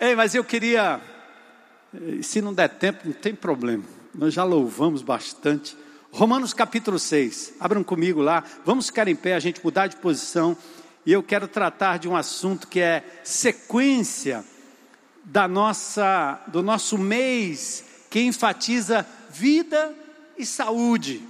Ei, 0.00 0.14
mas 0.14 0.34
eu 0.34 0.44
queria, 0.44 1.00
se 2.22 2.42
não 2.42 2.52
der 2.52 2.68
tempo, 2.68 3.00
não 3.04 3.12
tem 3.12 3.34
problema. 3.34 3.84
Nós 4.14 4.34
já 4.34 4.44
louvamos 4.44 5.02
bastante. 5.02 5.76
Romanos 6.10 6.52
capítulo 6.52 6.98
6. 6.98 7.54
Abram 7.58 7.82
comigo 7.82 8.20
lá. 8.20 8.44
Vamos 8.64 8.86
ficar 8.86 9.08
em 9.08 9.16
pé, 9.16 9.34
a 9.34 9.40
gente 9.40 9.64
mudar 9.64 9.86
de 9.86 9.96
posição. 9.96 10.56
E 11.06 11.12
eu 11.12 11.22
quero 11.22 11.48
tratar 11.48 11.98
de 11.98 12.08
um 12.08 12.16
assunto 12.16 12.68
que 12.68 12.80
é 12.80 13.20
sequência 13.24 14.44
da 15.24 15.48
nossa 15.48 16.42
do 16.48 16.62
nosso 16.62 16.98
mês 16.98 17.84
que 18.10 18.20
enfatiza 18.20 19.06
vida 19.30 19.94
e 20.36 20.44
saúde. 20.44 21.22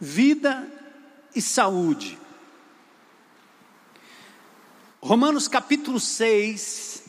Vida 0.00 0.66
e 1.34 1.42
saúde. 1.42 2.21
Romanos 5.04 5.48
capítulo 5.48 5.98
6. 5.98 7.02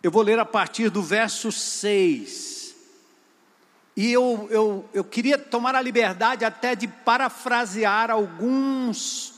Eu 0.00 0.08
vou 0.08 0.22
ler 0.22 0.38
a 0.38 0.44
partir 0.44 0.90
do 0.90 1.02
verso 1.02 1.50
6. 1.50 2.72
E 3.96 4.12
eu, 4.12 4.46
eu, 4.48 4.88
eu 4.94 5.02
queria 5.02 5.36
tomar 5.36 5.74
a 5.74 5.82
liberdade 5.82 6.44
até 6.44 6.76
de 6.76 6.86
parafrasear 6.86 8.12
alguns 8.12 9.34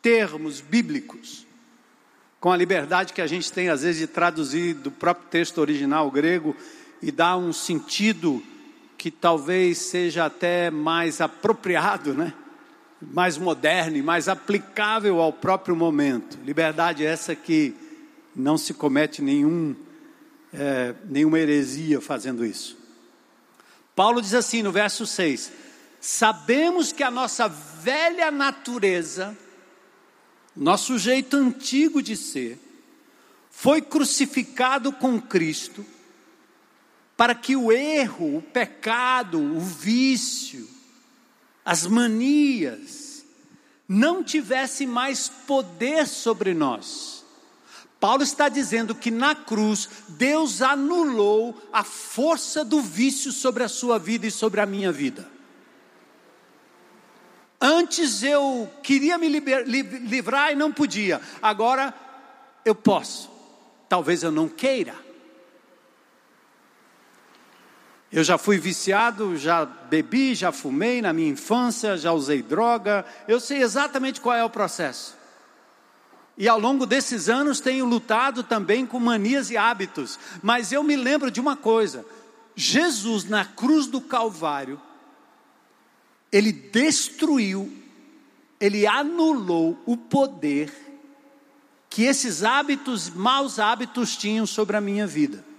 termos 0.00 0.60
bíblicos, 0.60 1.44
com 2.38 2.52
a 2.52 2.56
liberdade 2.56 3.12
que 3.12 3.20
a 3.20 3.26
gente 3.26 3.52
tem 3.52 3.70
às 3.70 3.82
vezes 3.82 4.00
de 4.00 4.06
traduzir 4.06 4.74
do 4.74 4.90
próprio 4.90 5.26
texto 5.30 5.58
original 5.58 6.08
grego 6.12 6.56
e 7.02 7.10
dar 7.10 7.36
um 7.36 7.52
sentido 7.52 8.40
que 8.96 9.10
talvez 9.10 9.78
seja 9.78 10.26
até 10.26 10.70
mais 10.70 11.20
apropriado, 11.20 12.14
né? 12.14 12.34
Mais 13.00 13.38
moderno 13.38 13.96
e 13.96 14.02
mais 14.02 14.28
aplicável 14.28 15.20
ao 15.20 15.32
próprio 15.32 15.74
momento. 15.74 16.38
Liberdade 16.44 17.04
essa 17.04 17.34
que 17.34 17.74
não 18.34 18.58
se 18.58 18.74
comete 18.74 19.22
nenhum, 19.22 19.74
é, 20.52 20.94
nenhuma 21.04 21.38
heresia 21.38 22.00
fazendo 22.00 22.44
isso. 22.44 22.78
Paulo 23.96 24.20
diz 24.20 24.34
assim 24.34 24.62
no 24.62 24.70
verso 24.70 25.06
6: 25.06 25.52
Sabemos 26.00 26.92
que 26.92 27.02
a 27.02 27.10
nossa 27.10 27.48
velha 27.48 28.30
natureza, 28.30 29.36
nosso 30.54 30.98
jeito 30.98 31.36
antigo 31.36 32.02
de 32.02 32.16
ser, 32.16 32.58
foi 33.50 33.82
crucificado 33.82 34.92
com 34.92 35.20
Cristo, 35.20 35.84
para 37.16 37.34
que 37.34 37.56
o 37.56 37.70
erro, 37.70 38.38
o 38.38 38.42
pecado, 38.42 39.38
o 39.38 39.60
vício, 39.60 40.66
as 41.64 41.86
manias, 41.86 43.24
não 43.88 44.22
tivesse 44.22 44.86
mais 44.86 45.28
poder 45.28 46.06
sobre 46.06 46.54
nós. 46.54 47.24
Paulo 47.98 48.22
está 48.22 48.48
dizendo 48.48 48.94
que 48.94 49.10
na 49.10 49.34
cruz 49.34 49.88
Deus 50.08 50.62
anulou 50.62 51.54
a 51.72 51.84
força 51.84 52.64
do 52.64 52.80
vício 52.80 53.30
sobre 53.30 53.62
a 53.62 53.68
sua 53.68 53.98
vida 53.98 54.26
e 54.26 54.30
sobre 54.30 54.60
a 54.60 54.66
minha 54.66 54.90
vida. 54.90 55.28
Antes 57.60 58.22
eu 58.22 58.70
queria 58.82 59.18
me 59.18 59.28
livrar 59.28 60.50
e 60.50 60.54
não 60.54 60.72
podia, 60.72 61.20
agora 61.42 61.92
eu 62.64 62.74
posso. 62.74 63.30
Talvez 63.86 64.22
eu 64.22 64.30
não 64.30 64.48
queira. 64.48 65.09
Eu 68.12 68.24
já 68.24 68.36
fui 68.36 68.58
viciado, 68.58 69.36
já 69.36 69.64
bebi, 69.64 70.34
já 70.34 70.50
fumei 70.50 71.00
na 71.00 71.12
minha 71.12 71.28
infância, 71.28 71.96
já 71.96 72.12
usei 72.12 72.42
droga, 72.42 73.04
eu 73.28 73.38
sei 73.38 73.62
exatamente 73.62 74.20
qual 74.20 74.34
é 74.34 74.44
o 74.44 74.50
processo. 74.50 75.16
E 76.36 76.48
ao 76.48 76.58
longo 76.58 76.86
desses 76.86 77.28
anos 77.28 77.60
tenho 77.60 77.84
lutado 77.84 78.42
também 78.42 78.84
com 78.84 78.98
manias 78.98 79.48
e 79.50 79.56
hábitos, 79.56 80.18
mas 80.42 80.72
eu 80.72 80.82
me 80.82 80.96
lembro 80.96 81.30
de 81.30 81.40
uma 81.40 81.56
coisa: 81.56 82.04
Jesus 82.56 83.24
na 83.24 83.44
cruz 83.44 83.86
do 83.86 84.00
Calvário, 84.00 84.80
ele 86.32 86.50
destruiu, 86.50 87.72
ele 88.58 88.88
anulou 88.88 89.80
o 89.86 89.96
poder 89.96 90.72
que 91.88 92.04
esses 92.04 92.42
hábitos, 92.42 93.08
maus 93.08 93.60
hábitos 93.60 94.16
tinham 94.16 94.46
sobre 94.46 94.76
a 94.76 94.80
minha 94.80 95.06
vida 95.06 95.49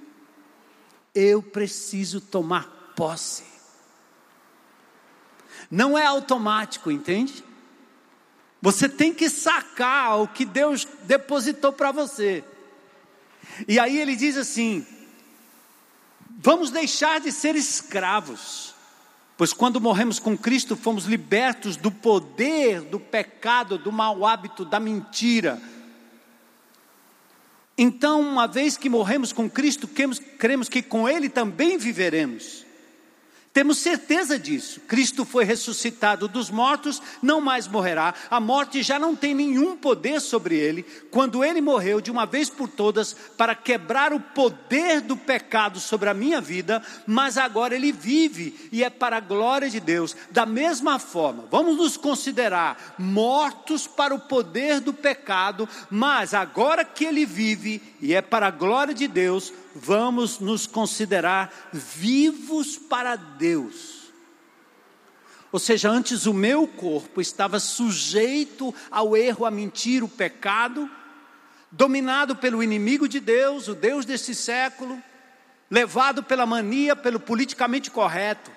eu 1.14 1.42
preciso 1.42 2.22
tomar 2.22 2.94
posse. 2.96 3.44
Não 5.70 5.98
é 5.98 6.06
automático, 6.06 6.92
entende? 6.92 7.44
Você 8.62 8.88
tem 8.88 9.14
que 9.14 9.30
sacar 9.30 10.22
o 10.22 10.28
que 10.28 10.46
Deus 10.46 10.88
depositou 11.04 11.74
para 11.74 11.92
você. 11.92 12.44
E 13.68 13.80
aí 13.80 13.98
ele 13.98 14.16
diz 14.16 14.38
assim: 14.38 14.86
vamos 16.38 16.70
deixar 16.70 17.20
de 17.20 17.32
ser 17.32 17.56
escravos, 17.56 18.76
pois 19.38 19.52
quando 19.52 19.82
morremos 19.82 20.20
com 20.20 20.38
Cristo 20.38 20.76
fomos 20.76 21.06
libertos 21.06 21.76
do 21.76 21.92
poder 21.92 22.82
do 22.82 23.00
pecado, 23.00 23.78
do 23.78 23.92
mau 23.92 24.26
hábito, 24.26 24.64
da 24.64 24.80
mentira, 24.80 25.62
então, 27.84 28.22
uma 28.22 28.46
vez 28.46 28.78
que 28.78 28.88
morremos 28.88 29.34
com 29.34 29.50
Cristo, 29.50 29.90
cremos 30.38 30.70
que 30.70 30.84
com 30.84 31.10
Ele 31.10 31.28
também 31.28 31.80
viveremos. 31.80 32.64
Temos 33.54 33.80
certeza 33.80 34.40
disso. 34.40 34.80
Cristo 34.88 35.26
foi 35.26 35.44
ressuscitado 35.44 36.30
dos 36.30 36.50
mortos, 36.50 37.02
não 37.22 37.42
mais 37.42 37.68
morrerá. 37.68 38.14
A 38.30 38.40
morte 38.40 38.82
já 38.82 38.98
não 38.98 39.14
tem 39.14 39.36
nenhum 39.36 39.76
poder 39.76 40.22
sobre 40.22 40.56
ele. 40.56 40.84
Quando 41.12 41.44
ele 41.44 41.60
morreu 41.60 42.00
de 42.00 42.10
uma 42.10 42.26
vez 42.26 42.50
por 42.50 42.70
todas 42.70 43.14
para 43.38 43.54
quebrar 43.54 44.14
o 44.14 44.22
poder 44.22 45.02
do 45.02 45.18
pecado 45.18 45.82
sobre 45.82 46.10
a 46.10 46.14
minha 46.14 46.40
vida, 46.40 46.82
mas 47.06 47.38
agora 47.38 47.76
ele 47.76 47.92
vive 47.92 48.70
e 48.72 48.86
é 48.86 48.90
para 48.90 49.18
a 49.18 49.22
glória 49.22 49.70
de 49.70 49.82
Deus. 49.82 50.16
Da 50.32 50.46
mesma 50.46 50.98
forma, 50.98 51.46
vamos 51.52 51.76
nos 51.76 51.98
considerar 51.98 52.96
mortos 52.98 53.86
para 53.86 54.16
o 54.16 54.20
poder 54.20 54.80
do 54.80 54.94
pecado, 54.94 55.68
mas 55.90 56.34
agora 56.34 56.86
que 56.86 57.04
ele 57.04 57.26
vive 57.26 57.82
e 58.00 58.14
é 58.14 58.22
para 58.22 58.48
a 58.48 58.52
glória 58.52 58.94
de 58.94 59.10
Deus, 59.10 59.52
vamos 59.76 60.40
nos 60.40 60.68
considerar 60.68 61.70
vivos 61.72 62.78
para 62.78 63.16
Deus. 63.16 64.02
Ou 65.52 65.60
seja, 65.60 65.90
antes 65.90 66.26
o 66.26 66.34
meu 66.34 66.68
corpo 66.68 67.20
estava 67.20 67.60
sujeito 67.60 68.74
ao 68.90 69.18
erro, 69.18 69.46
à 69.46 69.52
mentira, 69.52 70.06
o 70.06 70.10
pecado, 70.10 70.90
dominado 71.70 72.36
pelo 72.36 72.64
inimigo 72.64 73.08
de 73.08 73.20
Deus, 73.20 73.68
o 73.68 73.76
Deus 73.76 74.06
desse 74.06 74.34
século, 74.34 75.02
levado 75.70 76.24
pela 76.24 76.46
mania, 76.46 76.96
pelo 76.96 77.20
politicamente 77.20 77.92
correto. 77.92 78.52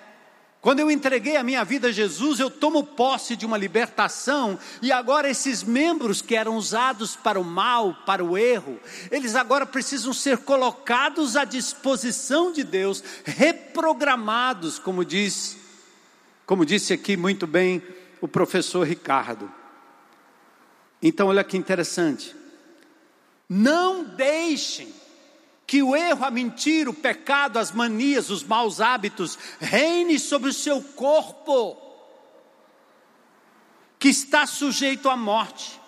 Quando 0.65 0.79
eu 0.79 0.89
entreguei 0.89 1.37
a 1.37 1.43
minha 1.43 1.63
vida 1.63 1.89
a 1.89 1.91
Jesus, 1.91 2.39
eu 2.39 2.49
tomo 2.49 2.83
posse 2.83 3.35
de 3.35 3.45
uma 3.45 3.55
libertação, 3.55 4.57
e 4.81 4.91
agora 4.91 5.29
esses 5.29 5.61
membros 5.61 6.23
que 6.23 6.35
eram 6.35 6.57
usados 6.57 7.15
para 7.15 7.39
o 7.39 7.43
mal, 7.43 7.93
para 8.03 8.25
o 8.25 8.35
erro, 8.35 8.79
eles 9.11 9.35
agora 9.35 9.67
precisam 9.67 10.11
ser 10.11 10.39
colocados 10.39 11.35
à 11.35 11.45
disposição 11.45 12.51
de 12.51 12.63
Deus, 12.63 13.03
reprogramados, 13.23 14.79
como 14.79 15.05
diz, 15.05 15.55
como 16.47 16.65
disse 16.65 16.93
aqui 16.93 17.15
muito 17.15 17.45
bem 17.45 17.79
o 18.19 18.27
professor 18.27 18.87
Ricardo. 18.87 19.51
Então, 20.99 21.27
olha 21.27 21.43
que 21.43 21.57
interessante. 21.57 22.35
Não 23.47 24.03
deixem 24.03 24.94
que 25.67 25.81
o 25.81 25.95
erro, 25.95 26.25
a 26.25 26.31
mentira, 26.31 26.89
o 26.89 26.93
pecado, 26.93 27.57
as 27.57 27.71
manias, 27.71 28.29
os 28.29 28.43
maus 28.43 28.79
hábitos 28.79 29.37
reine 29.59 30.19
sobre 30.19 30.49
o 30.49 30.53
seu 30.53 30.81
corpo, 30.81 31.77
que 33.97 34.09
está 34.09 34.45
sujeito 34.45 35.09
à 35.09 35.17
morte. 35.17 35.79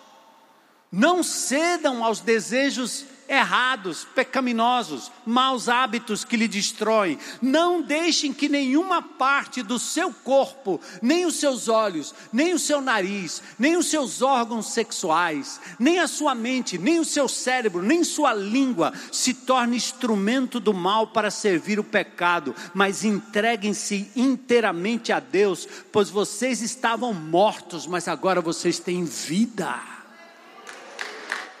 Não 0.90 1.22
cedam 1.22 2.02
aos 2.02 2.20
desejos 2.20 3.04
errados, 3.28 4.06
pecaminosos, 4.14 5.12
maus 5.26 5.68
hábitos 5.68 6.24
que 6.24 6.36
lhe 6.36 6.48
destroem. 6.48 7.18
Não 7.42 7.82
deixem 7.82 8.32
que 8.32 8.48
nenhuma 8.48 9.02
parte 9.02 9.62
do 9.62 9.78
seu 9.78 10.12
corpo, 10.12 10.80
nem 11.02 11.26
os 11.26 11.36
seus 11.36 11.68
olhos, 11.68 12.14
nem 12.32 12.54
o 12.54 12.58
seu 12.58 12.80
nariz, 12.80 13.42
nem 13.58 13.76
os 13.76 13.86
seus 13.86 14.22
órgãos 14.22 14.72
sexuais, 14.72 15.60
nem 15.78 15.98
a 15.98 16.08
sua 16.08 16.34
mente, 16.34 16.78
nem 16.78 16.98
o 16.98 17.04
seu 17.04 17.28
cérebro, 17.28 17.82
nem 17.82 18.02
sua 18.02 18.32
língua 18.32 18.92
se 19.12 19.34
torne 19.34 19.76
instrumento 19.76 20.58
do 20.58 20.72
mal 20.72 21.08
para 21.08 21.30
servir 21.30 21.78
o 21.78 21.84
pecado, 21.84 22.54
mas 22.72 23.04
entreguem-se 23.04 24.10
inteiramente 24.16 25.12
a 25.12 25.20
Deus, 25.20 25.68
pois 25.92 26.08
vocês 26.08 26.62
estavam 26.62 27.12
mortos, 27.12 27.86
mas 27.86 28.08
agora 28.08 28.40
vocês 28.40 28.78
têm 28.78 29.04
vida. 29.04 29.78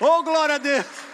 Oh, 0.00 0.22
glória 0.22 0.54
a 0.54 0.58
Deus! 0.58 1.07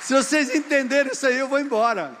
Se 0.00 0.14
vocês 0.14 0.54
entenderem 0.54 1.12
isso 1.12 1.26
aí, 1.26 1.38
eu 1.38 1.48
vou 1.48 1.58
embora. 1.58 2.16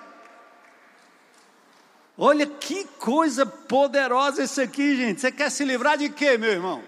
Olha 2.16 2.46
que 2.46 2.84
coisa 2.98 3.46
poderosa 3.46 4.42
isso 4.42 4.60
aqui, 4.60 4.96
gente. 4.96 5.20
Você 5.20 5.30
quer 5.30 5.50
se 5.50 5.64
livrar 5.64 5.96
de 5.96 6.08
quê, 6.08 6.36
meu 6.36 6.50
irmão? 6.50 6.82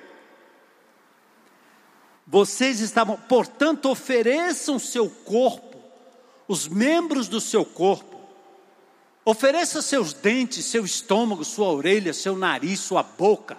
Vocês 2.26 2.80
estavam, 2.80 3.16
portanto, 3.16 3.90
ofereçam 3.90 4.78
seu 4.78 5.10
corpo, 5.10 5.76
os 6.48 6.66
membros 6.66 7.28
do 7.28 7.40
seu 7.40 7.64
corpo, 7.64 8.20
ofereça 9.24 9.82
seus 9.82 10.12
dentes, 10.12 10.64
seu 10.64 10.84
estômago, 10.84 11.44
sua 11.44 11.68
orelha, 11.68 12.12
seu 12.12 12.36
nariz, 12.36 12.80
sua 12.80 13.02
boca. 13.02 13.56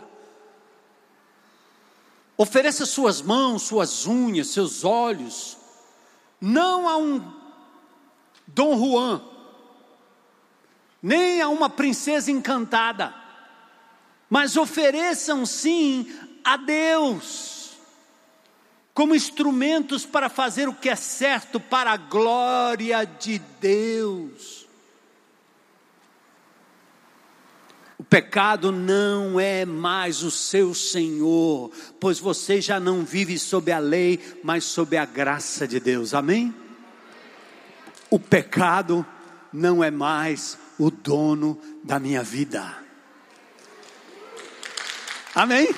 Ofereça 2.37 2.85
suas 2.85 3.21
mãos, 3.21 3.61
suas 3.63 4.07
unhas, 4.07 4.47
seus 4.47 4.83
olhos, 4.83 5.57
não 6.41 6.89
a 6.89 6.97
um 6.97 7.31
Dom 8.47 8.75
Juan, 8.77 9.21
nem 11.01 11.39
a 11.39 11.47
uma 11.47 11.69
princesa 11.69 12.31
encantada, 12.31 13.13
mas 14.27 14.57
ofereçam 14.57 15.45
sim 15.45 16.11
a 16.43 16.57
Deus, 16.57 17.77
como 18.93 19.15
instrumentos 19.15 20.05
para 20.05 20.27
fazer 20.27 20.67
o 20.67 20.73
que 20.73 20.89
é 20.89 20.95
certo 20.95 21.59
para 21.59 21.91
a 21.91 21.97
glória 21.97 23.05
de 23.05 23.39
Deus. 23.39 24.60
O 28.01 28.03
pecado 28.03 28.71
não 28.71 29.39
é 29.39 29.63
mais 29.63 30.23
o 30.23 30.31
seu 30.31 30.73
senhor, 30.73 31.69
pois 31.99 32.17
você 32.17 32.59
já 32.59 32.79
não 32.79 33.05
vive 33.05 33.37
sob 33.37 33.71
a 33.71 33.77
lei, 33.77 34.19
mas 34.43 34.63
sob 34.63 34.97
a 34.97 35.05
graça 35.05 35.67
de 35.67 35.79
Deus. 35.79 36.15
Amém? 36.15 36.51
O 38.09 38.19
pecado 38.19 39.05
não 39.53 39.83
é 39.83 39.91
mais 39.91 40.57
o 40.79 40.89
dono 40.89 41.61
da 41.83 41.99
minha 41.99 42.23
vida. 42.23 42.75
Amém? 45.35 45.69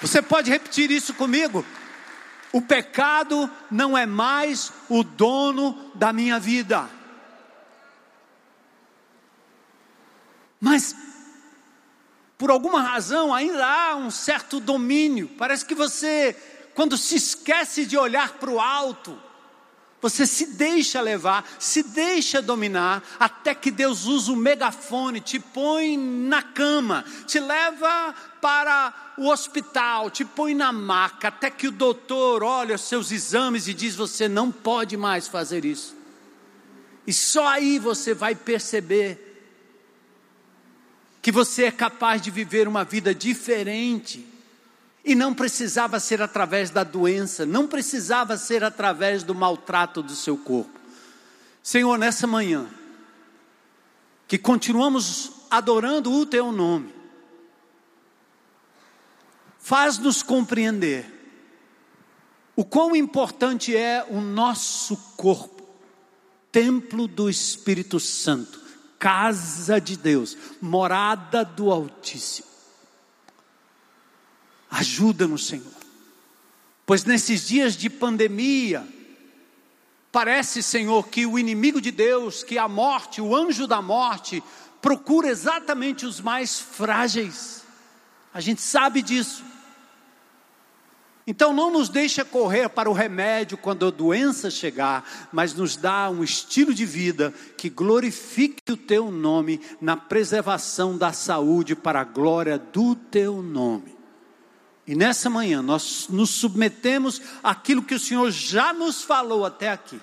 Você 0.00 0.22
pode 0.22 0.50
repetir 0.50 0.90
isso 0.90 1.12
comigo? 1.12 1.62
O 2.50 2.62
pecado 2.62 3.50
não 3.70 3.96
é 3.96 4.06
mais 4.06 4.72
o 4.88 5.04
dono 5.04 5.92
da 5.94 6.14
minha 6.14 6.38
vida. 6.40 6.88
Mas, 10.64 10.96
por 12.38 12.50
alguma 12.50 12.80
razão, 12.80 13.34
ainda 13.34 13.66
há 13.66 13.96
um 13.96 14.10
certo 14.10 14.58
domínio. 14.58 15.28
Parece 15.36 15.62
que 15.62 15.74
você, 15.74 16.34
quando 16.74 16.96
se 16.96 17.16
esquece 17.16 17.84
de 17.84 17.98
olhar 17.98 18.38
para 18.38 18.50
o 18.50 18.58
alto, 18.58 19.14
você 20.00 20.26
se 20.26 20.54
deixa 20.54 21.02
levar, 21.02 21.46
se 21.58 21.82
deixa 21.82 22.40
dominar, 22.40 23.02
até 23.20 23.54
que 23.54 23.70
Deus 23.70 24.06
usa 24.06 24.32
o 24.32 24.36
megafone, 24.36 25.20
te 25.20 25.38
põe 25.38 25.98
na 25.98 26.40
cama, 26.40 27.04
te 27.26 27.38
leva 27.38 28.14
para 28.40 29.14
o 29.18 29.28
hospital, 29.28 30.08
te 30.08 30.24
põe 30.24 30.54
na 30.54 30.72
maca, 30.72 31.28
até 31.28 31.50
que 31.50 31.68
o 31.68 31.72
doutor 31.72 32.42
olha 32.42 32.76
os 32.76 32.88
seus 32.88 33.12
exames 33.12 33.68
e 33.68 33.74
diz: 33.74 33.94
Você 33.96 34.28
não 34.28 34.50
pode 34.50 34.96
mais 34.96 35.28
fazer 35.28 35.66
isso. 35.66 35.94
E 37.06 37.12
só 37.12 37.48
aí 37.48 37.78
você 37.78 38.14
vai 38.14 38.34
perceber 38.34 39.23
que 41.24 41.32
você 41.32 41.64
é 41.64 41.70
capaz 41.70 42.20
de 42.20 42.30
viver 42.30 42.68
uma 42.68 42.84
vida 42.84 43.14
diferente 43.14 44.28
e 45.02 45.14
não 45.14 45.32
precisava 45.32 45.98
ser 45.98 46.20
através 46.20 46.68
da 46.68 46.84
doença, 46.84 47.46
não 47.46 47.66
precisava 47.66 48.36
ser 48.36 48.62
através 48.62 49.22
do 49.22 49.34
maltrato 49.34 50.02
do 50.02 50.14
seu 50.14 50.36
corpo. 50.36 50.78
Senhor, 51.62 51.96
nessa 51.96 52.26
manhã, 52.26 52.66
que 54.28 54.36
continuamos 54.36 55.32
adorando 55.50 56.12
o 56.12 56.26
teu 56.26 56.52
nome, 56.52 56.92
faz-nos 59.58 60.22
compreender 60.22 61.06
o 62.54 62.66
quão 62.66 62.94
importante 62.94 63.74
é 63.74 64.06
o 64.10 64.20
nosso 64.20 64.94
corpo, 65.16 65.66
templo 66.52 67.08
do 67.08 67.30
Espírito 67.30 67.98
Santo, 67.98 68.63
casa 68.98 69.80
de 69.80 69.96
Deus, 69.96 70.36
morada 70.60 71.44
do 71.44 71.70
Altíssimo. 71.70 72.48
Ajuda-nos, 74.70 75.46
Senhor. 75.46 75.72
Pois 76.86 77.04
nesses 77.04 77.46
dias 77.46 77.76
de 77.76 77.88
pandemia, 77.88 78.86
parece, 80.10 80.62
Senhor, 80.62 81.08
que 81.08 81.26
o 81.26 81.38
inimigo 81.38 81.80
de 81.80 81.90
Deus, 81.90 82.42
que 82.42 82.58
a 82.58 82.68
morte, 82.68 83.20
o 83.20 83.34
anjo 83.34 83.66
da 83.66 83.80
morte, 83.80 84.42
procura 84.82 85.28
exatamente 85.28 86.04
os 86.04 86.20
mais 86.20 86.58
frágeis. 86.58 87.64
A 88.32 88.40
gente 88.40 88.60
sabe 88.60 89.00
disso. 89.00 89.44
Então 91.26 91.54
não 91.54 91.72
nos 91.72 91.88
deixa 91.88 92.24
correr 92.24 92.68
para 92.68 92.90
o 92.90 92.92
remédio 92.92 93.56
quando 93.56 93.86
a 93.86 93.90
doença 93.90 94.50
chegar, 94.50 95.28
mas 95.32 95.54
nos 95.54 95.74
dá 95.74 96.10
um 96.10 96.22
estilo 96.22 96.74
de 96.74 96.84
vida 96.84 97.32
que 97.56 97.70
glorifique 97.70 98.72
o 98.72 98.76
teu 98.76 99.10
nome 99.10 99.58
na 99.80 99.96
preservação 99.96 100.98
da 100.98 101.12
saúde 101.12 101.74
para 101.74 102.00
a 102.00 102.04
glória 102.04 102.58
do 102.58 102.94
teu 102.94 103.40
nome. 103.40 103.96
E 104.86 104.94
nessa 104.94 105.30
manhã 105.30 105.62
nós 105.62 106.08
nos 106.10 106.28
submetemos 106.28 107.22
àquilo 107.42 107.82
que 107.82 107.94
o 107.94 108.00
Senhor 108.00 108.30
já 108.30 108.74
nos 108.74 109.02
falou 109.02 109.46
até 109.46 109.70
aqui. 109.70 109.98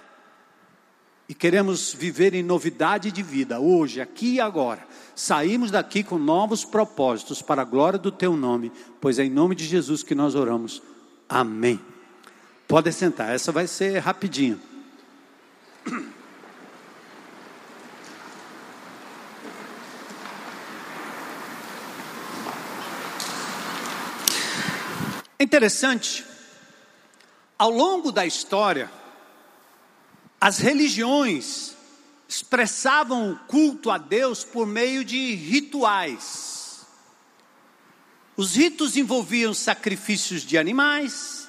E 1.30 1.36
queremos 1.36 1.94
viver 1.94 2.34
em 2.34 2.44
novidade 2.44 3.12
de 3.12 3.22
vida, 3.22 3.60
hoje, 3.60 4.02
aqui 4.02 4.34
e 4.34 4.42
agora. 4.42 4.86
Saímos 5.16 5.72
daqui 5.72 6.04
com 6.04 6.18
novos 6.18 6.66
propósitos 6.66 7.42
para 7.42 7.62
a 7.62 7.66
glória 7.66 8.00
do 8.00 8.12
Teu 8.12 8.36
nome, 8.36 8.72
pois 9.00 9.20
é 9.20 9.24
em 9.24 9.30
nome 9.30 9.56
de 9.56 9.66
Jesus 9.66 10.02
que 10.04 10.16
nós 10.16 10.36
oramos. 10.36 10.82
Amém. 11.34 11.80
Pode 12.68 12.92
sentar, 12.92 13.34
essa 13.34 13.54
vai 13.54 13.66
ser 13.66 14.00
rapidinho. 14.00 14.62
É 25.40 25.44
interessante, 25.44 26.26
ao 27.58 27.70
longo 27.70 28.12
da 28.12 28.26
história, 28.26 28.92
as 30.40 30.58
religiões 30.58 31.78
expressavam 32.28 33.32
o 33.32 33.40
culto 33.48 33.90
a 33.90 33.98
Deus 33.98 34.44
por 34.44 34.68
meio 34.68 35.06
de 35.06 35.34
rituais. 35.34 36.61
Os 38.42 38.56
ritos 38.56 38.98
envolviam 38.98 39.54
sacrifícios 39.54 40.42
de 40.42 40.58
animais, 40.58 41.48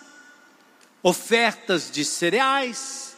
ofertas 1.03 1.91
de 1.91 2.05
cereais, 2.05 3.17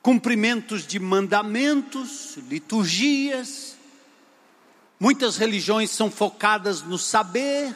cumprimentos 0.00 0.86
de 0.86 1.00
mandamentos, 1.00 2.36
liturgias. 2.48 3.76
Muitas 5.00 5.36
religiões 5.36 5.90
são 5.90 6.08
focadas 6.08 6.80
no 6.82 6.96
saber, 6.96 7.74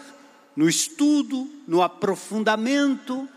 no 0.54 0.68
estudo, 0.68 1.50
no 1.66 1.82
aprofundamento. 1.82 3.28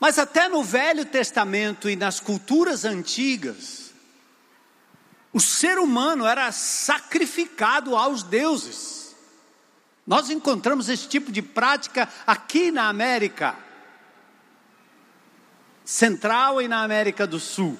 Mas 0.00 0.18
até 0.18 0.48
no 0.48 0.64
Velho 0.64 1.04
Testamento 1.04 1.88
e 1.88 1.94
nas 1.94 2.18
culturas 2.18 2.84
antigas, 2.84 3.91
o 5.32 5.40
ser 5.40 5.78
humano 5.78 6.26
era 6.26 6.52
sacrificado 6.52 7.96
aos 7.96 8.22
deuses. 8.22 9.16
Nós 10.06 10.30
encontramos 10.30 10.88
esse 10.88 11.08
tipo 11.08 11.32
de 11.32 11.40
prática 11.40 12.08
aqui 12.26 12.70
na 12.70 12.88
América 12.88 13.56
Central 15.84 16.62
e 16.62 16.68
na 16.68 16.82
América 16.82 17.26
do 17.26 17.40
Sul, 17.40 17.78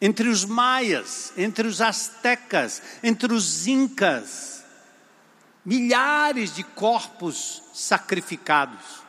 entre 0.00 0.28
os 0.28 0.44
maias, 0.44 1.32
entre 1.36 1.66
os 1.66 1.80
astecas, 1.80 2.82
entre 3.02 3.32
os 3.32 3.66
incas 3.66 4.64
milhares 5.64 6.54
de 6.54 6.62
corpos 6.62 7.62
sacrificados. 7.74 9.02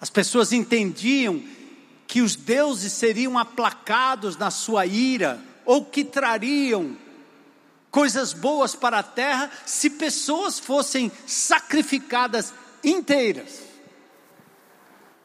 As 0.00 0.10
pessoas 0.10 0.52
entendiam 0.52 1.42
que 2.06 2.20
os 2.20 2.34
deuses 2.34 2.92
seriam 2.92 3.38
aplacados 3.38 4.36
na 4.36 4.50
sua 4.50 4.84
ira, 4.84 5.40
ou 5.64 5.84
que 5.84 6.04
trariam 6.04 6.96
coisas 7.90 8.32
boas 8.32 8.74
para 8.74 8.98
a 8.98 9.02
terra 9.02 9.50
se 9.64 9.88
pessoas 9.90 10.58
fossem 10.58 11.10
sacrificadas 11.26 12.52
inteiras. 12.82 13.62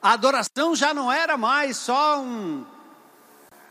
A 0.01 0.13
adoração 0.13 0.75
já 0.75 0.93
não 0.93 1.12
era 1.12 1.36
mais 1.36 1.77
só 1.77 2.22
um, 2.22 2.65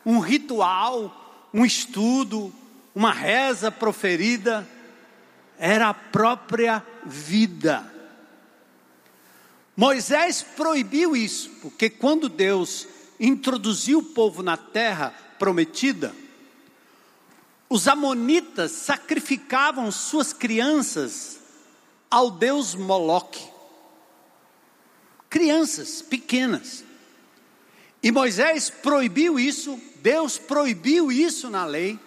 um 0.05 0.19
ritual, 0.19 1.49
um 1.55 1.65
estudo, 1.65 2.53
uma 2.95 3.13
reza 3.13 3.71
proferida 3.71 4.69
era 5.59 5.89
a 5.89 5.95
própria 5.95 6.85
vida. 7.05 7.93
Moisés 9.77 10.43
proibiu 10.57 11.17
isso, 11.17 11.51
porque 11.63 11.89
quando 11.89 12.29
Deus 12.29 12.87
introduziu 13.19 13.99
o 13.99 14.05
povo 14.05 14.43
na 14.43 14.57
terra 14.57 15.15
prometida, 15.39 16.15
os 17.69 17.87
amonitas 17.87 18.73
sacrificavam 18.73 19.91
suas 19.93 20.33
crianças 20.33 21.39
ao 22.11 22.31
deus 22.31 22.75
Moloque. 22.75 23.47
crianças 25.29 26.01
pequenas. 26.01 26.83
E 28.03 28.11
Moisés 28.11 28.71
proibiu 28.71 29.39
isso, 29.39 29.79
Deus 29.97 30.39
proibiu 30.39 31.13
isso 31.13 31.51
na 31.51 31.67
lei. 31.67 31.99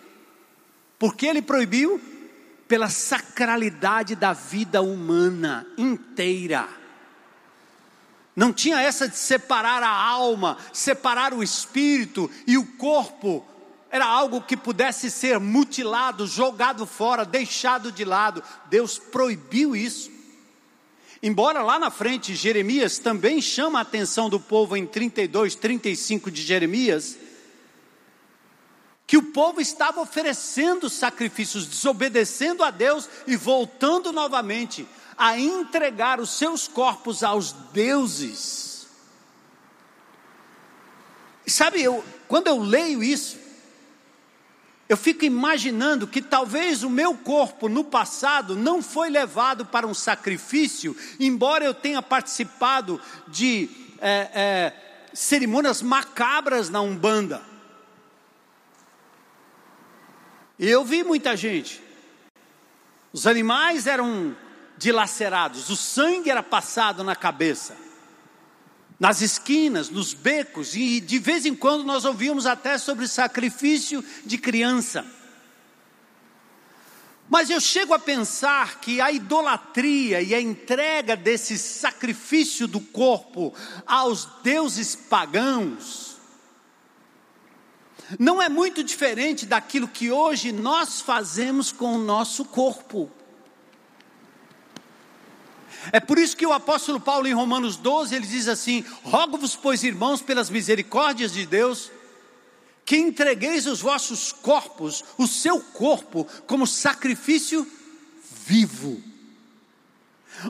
Por 0.98 1.16
que 1.16 1.28
ele 1.28 1.42
proibiu? 1.42 2.02
Pela 2.68 2.90
sacralidade 2.90 4.16
da 4.16 4.34
vida 4.34 4.82
humana 4.82 5.68
inteira. 5.78 6.68
Não 8.36 8.52
tinha 8.52 8.82
essa 8.82 9.08
de 9.08 9.18
separar 9.18 9.84
a 9.84 9.90
alma, 9.90 10.58
separar 10.72 11.34
o 11.34 11.44
espírito 11.44 12.32
e 12.48 12.58
o 12.58 12.66
corpo. 12.66 13.46
Era 13.92 14.06
algo 14.06 14.42
que 14.42 14.56
pudesse 14.56 15.12
ser 15.12 15.38
mutilado, 15.38 16.26
jogado 16.26 16.86
fora, 16.86 17.26
deixado 17.26 17.92
de 17.92 18.06
lado. 18.06 18.42
Deus 18.70 18.98
proibiu 18.98 19.76
isso. 19.76 20.10
Embora 21.22 21.62
lá 21.62 21.78
na 21.78 21.92
frente 21.92 22.34
Jeremias 22.34 22.98
também 22.98 23.42
chama 23.42 23.80
a 23.80 23.82
atenção 23.84 24.30
do 24.30 24.40
povo 24.40 24.78
em 24.78 24.88
32, 24.88 25.56
35 25.56 26.32
de 26.32 26.42
Jeremias, 26.42 27.18
que 29.06 29.18
o 29.18 29.32
povo 29.32 29.60
estava 29.60 30.00
oferecendo 30.00 30.90
sacrifícios, 30.90 31.68
desobedecendo 31.68 32.64
a 32.64 32.72
Deus 32.72 33.10
e 33.28 33.36
voltando 33.36 34.14
novamente 34.14 34.88
a 35.18 35.38
entregar 35.38 36.20
os 36.20 36.30
seus 36.32 36.68
corpos 36.68 37.22
aos 37.22 37.52
deuses. 37.74 38.88
Sabe, 41.46 41.84
eu, 41.84 42.04
quando 42.28 42.48
eu 42.48 42.58
leio 42.58 43.04
isso, 43.04 43.41
eu 44.92 44.98
fico 44.98 45.24
imaginando 45.24 46.06
que 46.06 46.22
talvez 46.22 46.84
o 46.84 46.90
meu 46.90 47.16
corpo 47.16 47.70
no 47.70 47.82
passado 47.82 48.58
não 48.58 48.84
foi 48.84 49.10
levado 49.10 49.66
para 49.66 49.88
um 49.88 49.94
sacrifício, 49.94 50.94
embora 51.18 51.64
eu 51.64 51.74
tenha 51.74 52.02
participado 52.02 53.00
de 53.26 53.70
é, 54.02 54.30
é, 54.34 54.74
cerimônias 55.14 55.82
macabras 55.82 56.70
na 56.70 56.82
Umbanda. 56.82 57.42
E 60.60 60.68
eu 60.68 60.84
vi 60.84 61.06
muita 61.06 61.38
gente. 61.38 61.82
Os 63.14 63.26
animais 63.26 63.88
eram 63.88 64.36
dilacerados, 64.78 65.70
o 65.70 65.78
sangue 65.78 66.30
era 66.30 66.44
passado 66.44 67.02
na 67.02 67.16
cabeça 67.16 67.78
nas 69.02 69.20
esquinas, 69.20 69.90
nos 69.90 70.14
becos, 70.14 70.76
e 70.76 71.02
de 71.02 71.18
vez 71.18 71.44
em 71.48 71.56
quando 71.56 71.84
nós 71.84 72.06
ouvíamos 72.06 72.46
até 72.46 72.78
sobre 72.78 73.08
sacrifício 73.08 74.06
de 74.24 74.38
criança. 74.38 75.04
Mas 77.28 77.50
eu 77.50 77.60
chego 77.60 77.96
a 77.96 78.00
pensar 78.00 78.80
que 78.80 79.02
a 79.02 79.12
idolatria 79.12 80.22
e 80.22 80.36
a 80.36 80.40
entrega 80.40 81.16
desse 81.16 81.58
sacrifício 81.58 82.68
do 82.68 82.80
corpo 82.80 83.56
aos 83.88 84.26
deuses 84.44 84.96
pagãos 84.96 86.12
não 88.20 88.40
é 88.40 88.50
muito 88.50 88.84
diferente 88.84 89.48
daquilo 89.48 89.88
que 89.88 90.12
hoje 90.12 90.52
nós 90.52 91.02
fazemos 91.02 91.72
com 91.72 91.96
o 91.96 92.04
nosso 92.04 92.46
corpo. 92.46 93.10
É 95.92 96.00
por 96.00 96.18
isso 96.18 96.38
que 96.38 96.46
o 96.46 96.54
apóstolo 96.54 97.00
Paulo, 97.00 97.28
em 97.28 97.34
Romanos 97.34 97.78
12, 97.78 98.16
ele 98.16 98.28
diz 98.28 98.48
assim: 98.48 98.84
Rogo-vos, 99.04 99.56
pois, 99.56 99.84
irmãos, 99.84 100.22
pelas 100.22 100.50
misericórdias 100.50 101.34
de 101.34 101.46
Deus, 101.46 101.92
que 102.86 102.98
entregueis 102.98 103.66
os 103.66 103.82
vossos 103.82 104.32
corpos, 104.32 105.04
o 105.18 105.26
seu 105.26 105.60
corpo, 105.60 106.28
como 106.46 106.68
sacrifício 106.68 107.68
vivo. 108.46 109.02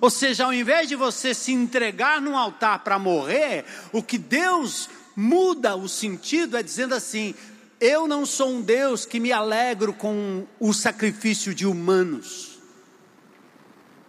Ou 0.02 0.10
seja, 0.10 0.46
ao 0.46 0.54
invés 0.54 0.88
de 0.88 0.96
você 0.96 1.34
se 1.34 1.52
entregar 1.52 2.22
num 2.22 2.38
altar 2.38 2.80
para 2.80 3.00
morrer, 3.00 3.66
o 3.92 4.02
que 4.02 4.18
Deus 4.18 4.90
muda 5.16 5.76
o 5.76 5.88
sentido 5.88 6.58
é 6.58 6.64
dizendo 6.64 6.96
assim: 6.96 7.34
eu 7.80 8.08
não 8.08 8.26
sou 8.26 8.50
um 8.50 8.62
Deus 8.62 9.06
que 9.06 9.20
me 9.20 9.32
alegro 9.32 9.94
com 9.94 10.46
o 10.60 10.74
sacrifício 10.74 11.54
de 11.54 11.66
humanos. 11.66 12.51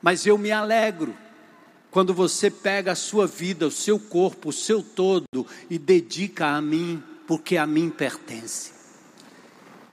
Mas 0.02 0.26
eu 0.26 0.36
me 0.36 0.50
alegro 0.50 1.16
quando 1.90 2.12
você 2.12 2.50
pega 2.50 2.92
a 2.92 2.96
sua 2.96 3.26
vida, 3.26 3.66
o 3.66 3.70
seu 3.70 3.98
corpo, 3.98 4.48
o 4.48 4.52
seu 4.52 4.82
todo 4.82 5.46
e 5.70 5.78
dedica 5.78 6.48
a 6.48 6.60
mim, 6.60 7.02
porque 7.26 7.56
a 7.56 7.66
mim 7.66 7.88
pertence. 7.90 8.72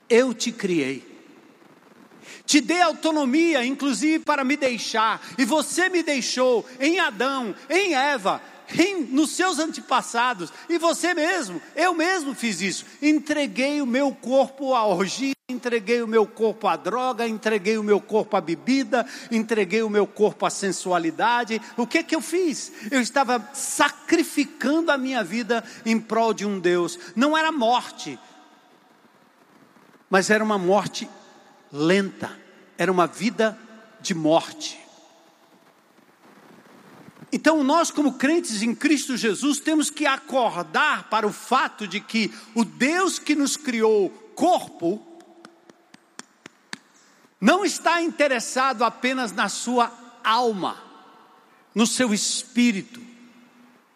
Eu 0.09 0.33
te 0.33 0.51
criei. 0.51 1.07
Te 2.45 2.61
dei 2.61 2.81
autonomia, 2.81 3.63
inclusive 3.63 4.23
para 4.23 4.43
me 4.43 4.57
deixar, 4.57 5.21
e 5.37 5.45
você 5.45 5.87
me 5.89 6.01
deixou 6.01 6.65
em 6.79 6.99
Adão, 6.99 7.53
em 7.69 7.93
Eva, 7.93 8.41
nos 9.09 9.31
seus 9.31 9.59
antepassados, 9.59 10.51
e 10.67 10.77
você 10.77 11.13
mesmo, 11.13 11.61
eu 11.75 11.93
mesmo 11.93 12.35
fiz 12.35 12.61
isso. 12.61 12.85
Entreguei 13.01 13.81
o 13.81 13.85
meu 13.85 14.11
corpo 14.13 14.73
à 14.73 14.85
orgia, 14.85 15.33
entreguei 15.49 16.01
o 16.01 16.07
meu 16.07 16.25
corpo 16.25 16.67
à 16.67 16.75
droga, 16.75 17.27
entreguei 17.27 17.77
o 17.77 17.83
meu 17.83 17.99
corpo 17.99 18.37
à 18.37 18.41
bebida, 18.41 19.05
entreguei 19.31 19.81
o 19.81 19.89
meu 19.89 20.05
corpo 20.05 20.45
à 20.45 20.49
sensualidade. 20.49 21.61
O 21.75 21.87
que 21.87 22.03
que 22.03 22.15
eu 22.15 22.21
fiz? 22.21 22.71
Eu 22.91 23.01
estava 23.01 23.49
sacrificando 23.53 24.91
a 24.91 24.97
minha 24.97 25.23
vida 25.23 25.63
em 25.85 25.99
prol 25.99 26.33
de 26.33 26.45
um 26.45 26.59
Deus. 26.59 26.99
Não 27.15 27.37
era 27.37 27.51
morte, 27.51 28.19
mas 30.09 30.29
era 30.29 30.43
uma 30.43 30.57
morte 30.57 31.09
lenta, 31.71 32.31
era 32.77 32.91
uma 32.91 33.07
vida 33.07 33.57
de 34.01 34.13
morte. 34.13 34.88
Então, 37.31 37.63
nós, 37.63 37.91
como 37.91 38.13
crentes 38.13 38.61
em 38.61 38.73
Cristo 38.73 39.15
Jesus, 39.15 39.59
temos 39.59 39.89
que 39.89 40.05
acordar 40.05 41.09
para 41.09 41.27
o 41.27 41.33
fato 41.33 41.87
de 41.87 41.99
que 41.99 42.33
o 42.55 42.65
Deus 42.65 43.19
que 43.19 43.35
nos 43.35 43.55
criou 43.55 44.09
corpo, 44.35 45.05
não 47.41 47.65
está 47.65 48.01
interessado 48.01 48.83
apenas 48.83 49.31
na 49.31 49.49
sua 49.49 49.91
alma, 50.23 50.81
no 51.75 51.85
seu 51.85 52.13
espírito, 52.13 53.01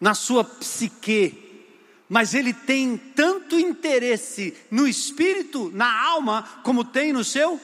na 0.00 0.14
sua 0.14 0.44
psique, 0.44 1.66
mas 2.08 2.34
ele 2.34 2.52
tem 2.52 2.96
tanto 2.96 3.58
interesse 3.58 4.54
no 4.70 4.86
espírito, 4.86 5.70
na 5.74 6.06
alma, 6.06 6.42
como 6.62 6.84
tem 6.84 7.12
no 7.12 7.24
seu 7.24 7.60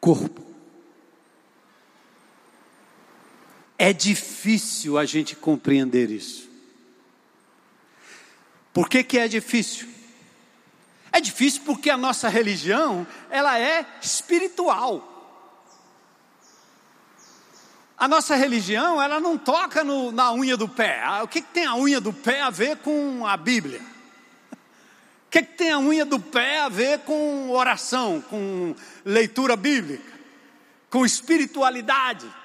corpo. 0.00 0.51
É 3.82 3.92
difícil 3.92 4.96
a 4.96 5.04
gente 5.04 5.34
compreender 5.34 6.08
isso. 6.08 6.48
Por 8.72 8.88
que, 8.88 9.02
que 9.02 9.18
é 9.18 9.26
difícil? 9.26 9.88
É 11.10 11.20
difícil 11.20 11.62
porque 11.66 11.90
a 11.90 11.96
nossa 11.96 12.28
religião, 12.28 13.04
ela 13.28 13.58
é 13.58 13.84
espiritual. 14.00 15.02
A 17.98 18.06
nossa 18.06 18.36
religião, 18.36 19.02
ela 19.02 19.18
não 19.18 19.36
toca 19.36 19.82
no, 19.82 20.12
na 20.12 20.32
unha 20.32 20.56
do 20.56 20.68
pé. 20.68 21.02
Ah, 21.02 21.24
o 21.24 21.26
que, 21.26 21.40
que 21.40 21.52
tem 21.52 21.66
a 21.66 21.74
unha 21.74 22.00
do 22.00 22.12
pé 22.12 22.40
a 22.40 22.50
ver 22.50 22.76
com 22.76 23.26
a 23.26 23.36
Bíblia? 23.36 23.80
O 24.52 25.28
que, 25.28 25.42
que 25.42 25.54
tem 25.54 25.72
a 25.72 25.80
unha 25.80 26.04
do 26.04 26.20
pé 26.20 26.60
a 26.60 26.68
ver 26.68 27.00
com 27.00 27.50
oração, 27.50 28.20
com 28.20 28.76
leitura 29.04 29.56
bíblica, 29.56 30.12
com 30.88 31.04
espiritualidade? 31.04 32.41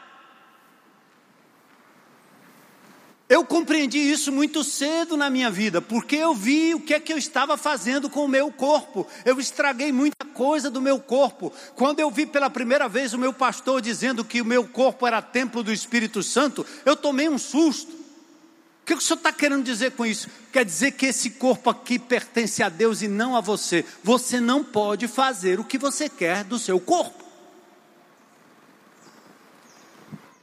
Eu 3.30 3.44
compreendi 3.44 3.98
isso 3.98 4.32
muito 4.32 4.64
cedo 4.64 5.18
na 5.18 5.30
minha 5.30 5.52
vida, 5.52 5.82
porque 5.82 6.16
eu 6.16 6.34
vi 6.34 6.74
o 6.74 6.80
que 6.80 6.94
é 6.94 7.00
que 7.00 7.12
eu 7.12 7.18
estava 7.18 7.58
fazendo 7.58 8.10
com 8.10 8.24
o 8.24 8.28
meu 8.28 8.50
corpo. 8.50 9.06
Eu 9.26 9.38
estraguei 9.38 9.92
muita 9.92 10.26
coisa 10.34 10.70
do 10.70 10.82
meu 10.82 10.98
corpo. 10.98 11.52
Quando 11.76 12.00
eu 12.00 12.10
vi 12.10 12.26
pela 12.26 12.50
primeira 12.50 12.88
vez 12.88 13.14
o 13.14 13.18
meu 13.18 13.34
pastor 13.34 13.82
dizendo 13.82 14.24
que 14.24 14.42
o 14.42 14.46
meu 14.46 14.66
corpo 14.66 15.06
era 15.06 15.22
templo 15.22 15.62
do 15.62 15.74
Espírito 15.74 16.24
Santo, 16.24 16.66
eu 16.86 16.96
tomei 16.96 17.28
um 17.28 17.38
susto. 17.38 17.92
O 17.92 18.86
que 18.86 18.94
o 18.94 19.02
senhor 19.02 19.18
está 19.18 19.34
querendo 19.34 19.66
dizer 19.66 19.92
com 19.92 20.06
isso? 20.06 20.30
Quer 20.54 20.64
dizer 20.64 20.92
que 20.92 21.08
esse 21.08 21.32
corpo 21.32 21.70
aqui 21.70 22.00
pertence 22.00 22.64
a 22.64 22.70
Deus 22.70 23.02
e 23.02 23.10
não 23.10 23.36
a 23.36 23.42
você. 23.42 23.84
Você 24.02 24.40
não 24.40 24.64
pode 24.64 25.06
fazer 25.06 25.60
o 25.60 25.66
que 25.66 25.78
você 25.78 26.08
quer 26.08 26.46
do 26.46 26.58
seu 26.58 26.80
corpo. 26.80 27.27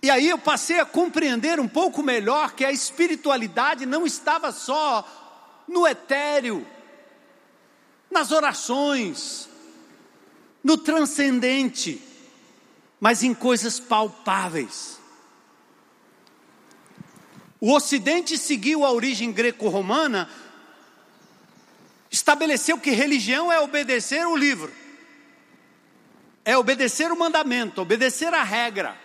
E 0.04 0.10
aí 0.10 0.28
eu 0.28 0.36
passei 0.36 0.78
a 0.80 0.84
compreender 0.84 1.58
um 1.58 1.66
pouco 1.66 2.02
melhor 2.02 2.52
que 2.52 2.62
a 2.62 2.70
espiritualidade 2.70 3.86
não 3.86 4.04
estava 4.04 4.52
só 4.52 5.64
no 5.66 5.88
etéreo, 5.88 6.66
nas 8.10 8.30
orações, 8.30 9.48
no 10.62 10.76
transcendente, 10.76 12.02
mas 13.00 13.22
em 13.22 13.32
coisas 13.32 13.80
palpáveis. 13.80 15.00
O 17.58 17.72
Ocidente 17.72 18.36
seguiu 18.36 18.84
a 18.84 18.92
origem 18.92 19.32
greco-romana, 19.32 20.28
estabeleceu 22.10 22.76
que 22.76 22.90
religião 22.90 23.50
é 23.50 23.58
obedecer 23.58 24.26
o 24.26 24.36
livro, 24.36 24.70
é 26.44 26.58
obedecer 26.58 27.10
o 27.10 27.18
mandamento, 27.18 27.80
obedecer 27.80 28.34
a 28.34 28.42
regra 28.42 29.02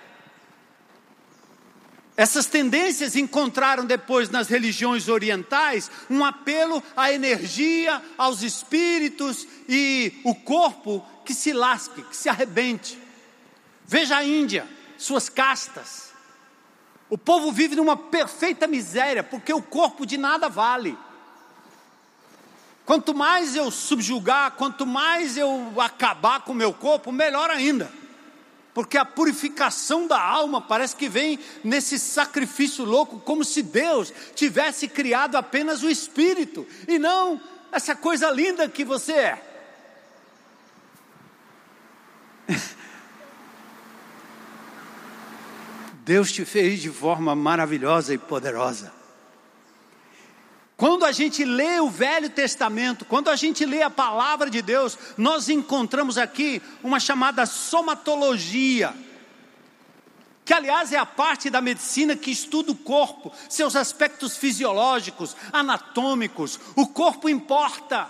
Essas 2.20 2.48
tendências 2.48 3.16
encontraram 3.16 3.86
depois 3.86 4.30
nas 4.30 4.50
religiões 4.50 5.08
orientais 5.08 5.90
um 6.10 6.26
apelo 6.26 6.84
à 6.94 7.14
energia, 7.14 8.04
aos 8.18 8.44
espíritos 8.44 9.48
e 9.70 10.20
o 10.26 10.36
corpo 10.36 11.02
que 11.24 11.34
se 11.34 11.54
lasque, 11.54 12.02
que 12.02 12.18
se 12.18 12.28
arrebente. 12.28 13.00
Veja 13.86 14.18
a 14.18 14.24
Índia, 14.26 14.68
suas 14.98 15.30
castas. 15.30 16.12
O 17.10 17.18
povo 17.18 17.54
vive 17.54 17.78
numa 17.78 17.96
perfeita 17.96 18.68
miséria, 18.68 19.24
porque 19.24 19.54
o 19.54 19.62
corpo 19.62 20.06
de 20.06 20.18
nada 20.18 20.50
vale. 20.50 20.98
Quanto 22.86 23.16
mais 23.16 23.56
eu 23.56 23.72
subjugar, 23.72 24.58
quanto 24.58 24.86
mais 24.86 25.38
eu 25.38 25.74
acabar 25.80 26.42
com 26.42 26.52
o 26.52 26.56
meu 26.56 26.74
corpo, 26.74 27.14
melhor 27.14 27.50
ainda 27.50 27.98
porque 28.80 28.98
a 28.98 29.04
purificação 29.04 30.08
da 30.08 30.18
alma 30.18 30.62
parece 30.62 30.96
que 30.96 31.10
vem 31.10 31.38
nesse 31.62 32.00
sacrifício 32.00 32.86
louco, 32.86 33.20
como 33.20 33.44
se 33.44 33.62
Deus 33.62 34.14
tivesse 34.34 34.88
criado 34.88 35.36
apenas 35.36 35.84
o 35.84 35.90
espírito 35.90 36.66
e 36.88 36.98
não 36.98 37.42
essa 37.74 37.94
coisa 37.94 38.32
linda 38.32 38.70
que 38.70 38.86
você 38.86 39.12
é. 39.12 39.44
Deus 46.06 46.32
te 46.32 46.46
fez 46.46 46.80
de 46.80 46.90
forma 46.90 47.36
maravilhosa 47.36 48.14
e 48.14 48.18
poderosa. 48.18 48.99
Quando 50.80 51.04
a 51.04 51.12
gente 51.12 51.44
lê 51.44 51.78
o 51.82 51.90
Velho 51.90 52.30
Testamento, 52.30 53.04
quando 53.04 53.30
a 53.30 53.36
gente 53.36 53.66
lê 53.66 53.82
a 53.82 53.90
palavra 53.90 54.50
de 54.50 54.62
Deus, 54.62 54.98
nós 55.18 55.50
encontramos 55.50 56.18
aqui 56.18 56.62
uma 56.82 57.02
chamada 57.02 57.46
somatologia, 57.46 58.96
que 60.46 60.54
aliás 60.54 60.94
é 60.94 60.98
a 60.98 61.06
parte 61.06 61.50
da 61.50 61.60
medicina 61.60 62.16
que 62.16 62.32
estuda 62.32 62.72
o 62.72 62.76
corpo, 62.78 63.30
seus 63.50 63.76
aspectos 63.76 64.38
fisiológicos, 64.38 65.36
anatômicos. 65.52 66.58
O 66.78 66.88
corpo 66.88 67.28
importa. 67.28 68.08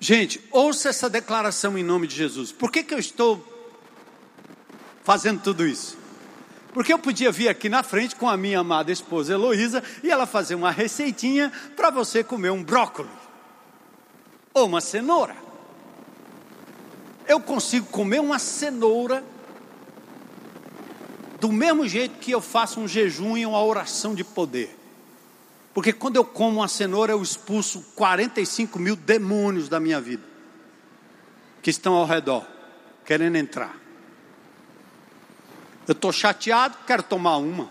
Gente, 0.00 0.44
ouça 0.50 0.88
essa 0.88 1.08
declaração 1.08 1.78
em 1.78 1.84
nome 1.84 2.08
de 2.08 2.16
Jesus. 2.16 2.50
Por 2.50 2.72
que, 2.72 2.82
que 2.82 2.92
eu 2.92 2.98
estou 2.98 3.46
fazendo 5.04 5.40
tudo 5.40 5.64
isso? 5.64 6.07
Porque 6.72 6.92
eu 6.92 6.98
podia 6.98 7.32
vir 7.32 7.48
aqui 7.48 7.68
na 7.68 7.82
frente 7.82 8.14
com 8.14 8.28
a 8.28 8.36
minha 8.36 8.60
amada 8.60 8.92
esposa 8.92 9.32
Heloísa 9.32 9.82
e 10.02 10.10
ela 10.10 10.26
fazer 10.26 10.54
uma 10.54 10.70
receitinha 10.70 11.52
para 11.76 11.90
você 11.90 12.22
comer 12.22 12.50
um 12.50 12.62
brócolis 12.62 13.10
ou 14.52 14.66
uma 14.66 14.80
cenoura. 14.80 15.36
Eu 17.26 17.40
consigo 17.40 17.86
comer 17.86 18.20
uma 18.20 18.38
cenoura 18.38 19.24
do 21.40 21.52
mesmo 21.52 21.86
jeito 21.86 22.18
que 22.18 22.30
eu 22.30 22.40
faço 22.40 22.80
um 22.80 22.88
jejum 22.88 23.36
e 23.36 23.46
uma 23.46 23.62
oração 23.62 24.14
de 24.14 24.24
poder. 24.24 24.76
Porque 25.72 25.92
quando 25.92 26.16
eu 26.16 26.24
como 26.24 26.58
uma 26.58 26.68
cenoura, 26.68 27.12
eu 27.12 27.22
expulso 27.22 27.80
45 27.94 28.78
mil 28.78 28.96
demônios 28.96 29.68
da 29.68 29.78
minha 29.78 30.00
vida, 30.00 30.24
que 31.62 31.70
estão 31.70 31.94
ao 31.94 32.04
redor, 32.04 32.44
querendo 33.04 33.36
entrar. 33.36 33.87
Eu 35.88 35.92
estou 35.92 36.12
chateado, 36.12 36.76
quero 36.86 37.02
tomar 37.02 37.38
uma. 37.38 37.66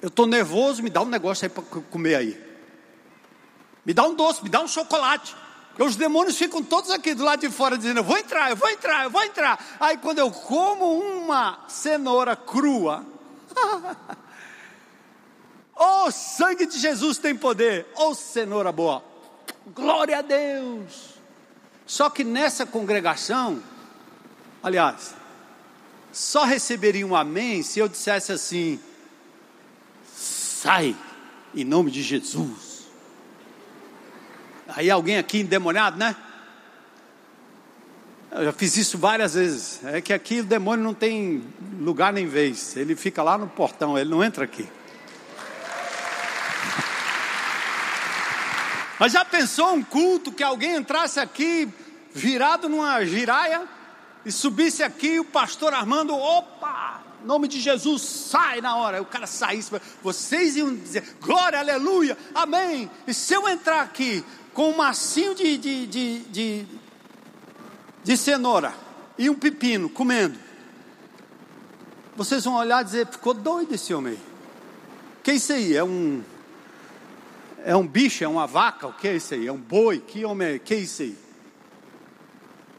Eu 0.00 0.08
estou 0.08 0.26
nervoso, 0.26 0.82
me 0.82 0.88
dá 0.88 1.02
um 1.02 1.06
negócio 1.06 1.44
aí 1.44 1.50
para 1.50 1.62
comer 1.90 2.14
aí. 2.14 2.58
Me 3.84 3.92
dá 3.92 4.04
um 4.04 4.14
doce, 4.14 4.42
me 4.42 4.48
dá 4.48 4.62
um 4.62 4.66
chocolate. 4.66 5.36
Porque 5.68 5.82
os 5.82 5.94
demônios 5.94 6.38
ficam 6.38 6.62
todos 6.62 6.90
aqui 6.90 7.14
do 7.14 7.22
lado 7.22 7.40
de 7.40 7.50
fora 7.50 7.76
dizendo: 7.76 8.00
Eu 8.00 8.04
vou 8.04 8.16
entrar, 8.16 8.48
eu 8.48 8.56
vou 8.56 8.70
entrar, 8.70 9.04
eu 9.04 9.10
vou 9.10 9.22
entrar. 9.22 9.62
Aí 9.78 9.98
quando 9.98 10.20
eu 10.20 10.30
como 10.30 10.98
uma 10.98 11.66
cenoura 11.68 12.34
crua, 12.34 13.04
oh, 15.76 16.10
sangue 16.10 16.64
de 16.64 16.78
Jesus 16.78 17.18
tem 17.18 17.36
poder, 17.36 17.86
oh, 17.94 18.14
cenoura 18.14 18.72
boa, 18.72 19.04
glória 19.66 20.18
a 20.18 20.22
Deus. 20.22 21.10
Só 21.84 22.08
que 22.08 22.24
nessa 22.24 22.64
congregação, 22.64 23.62
Aliás, 24.64 25.14
só 26.10 26.44
receberia 26.44 27.06
um 27.06 27.14
amém 27.14 27.62
se 27.62 27.78
eu 27.78 27.86
dissesse 27.86 28.32
assim: 28.32 28.80
sai, 30.10 30.96
em 31.54 31.64
nome 31.64 31.90
de 31.90 32.02
Jesus. 32.02 32.86
Aí 34.68 34.90
alguém 34.90 35.18
aqui 35.18 35.40
endemoniado, 35.40 35.98
né? 35.98 36.16
Eu 38.30 38.46
já 38.46 38.52
fiz 38.54 38.74
isso 38.78 38.96
várias 38.96 39.34
vezes. 39.34 39.84
É 39.84 40.00
que 40.00 40.14
aqui 40.14 40.40
o 40.40 40.44
demônio 40.44 40.82
não 40.82 40.94
tem 40.94 41.44
lugar 41.78 42.10
nem 42.10 42.26
vez. 42.26 42.74
Ele 42.74 42.96
fica 42.96 43.22
lá 43.22 43.36
no 43.36 43.46
portão, 43.46 43.98
ele 43.98 44.08
não 44.08 44.24
entra 44.24 44.44
aqui. 44.44 44.66
Mas 48.98 49.12
já 49.12 49.26
pensou 49.26 49.74
um 49.74 49.82
culto 49.82 50.32
que 50.32 50.42
alguém 50.42 50.76
entrasse 50.76 51.20
aqui 51.20 51.68
virado 52.14 52.66
numa 52.66 53.04
giraia? 53.04 53.73
E 54.24 54.32
subisse 54.32 54.82
aqui 54.82 55.20
o 55.20 55.24
pastor 55.24 55.74
Armando, 55.74 56.14
opa, 56.16 57.02
nome 57.24 57.48
de 57.48 57.60
Jesus, 57.60 58.02
sai 58.02 58.60
na 58.60 58.76
hora. 58.76 59.00
o 59.02 59.06
cara 59.06 59.26
saísse, 59.26 59.70
vocês 60.02 60.56
iam 60.56 60.74
dizer, 60.74 61.16
glória, 61.20 61.58
aleluia, 61.58 62.16
amém. 62.34 62.90
E 63.06 63.12
se 63.14 63.34
eu 63.34 63.48
entrar 63.48 63.82
aqui 63.82 64.24
com 64.52 64.70
um 64.70 64.76
massinho 64.76 65.34
de, 65.34 65.58
de, 65.58 65.86
de, 65.86 66.18
de, 66.20 66.66
de 68.02 68.16
cenoura 68.16 68.74
e 69.18 69.28
um 69.28 69.34
pepino 69.34 69.88
comendo, 69.88 70.38
vocês 72.16 72.44
vão 72.44 72.54
olhar 72.54 72.80
e 72.80 72.84
dizer, 72.84 73.06
ficou 73.08 73.34
doido 73.34 73.74
esse 73.74 73.92
homem 73.92 74.12
aí. 74.12 74.20
Que 75.22 75.30
é 75.32 75.34
isso 75.34 75.52
aí? 75.52 75.74
É 75.74 75.82
um. 75.82 76.22
É 77.66 77.74
um 77.74 77.86
bicho, 77.86 78.22
é 78.22 78.28
uma 78.28 78.46
vaca, 78.46 78.86
o 78.86 78.92
que 78.92 79.08
é 79.08 79.16
isso 79.16 79.32
aí? 79.32 79.46
É 79.46 79.52
um 79.52 79.58
boi, 79.58 79.98
que 79.98 80.22
homem 80.22 80.48
é? 80.48 80.58
Que 80.58 80.74
é 80.74 80.76
isso 80.76 81.00
aí? 81.00 81.23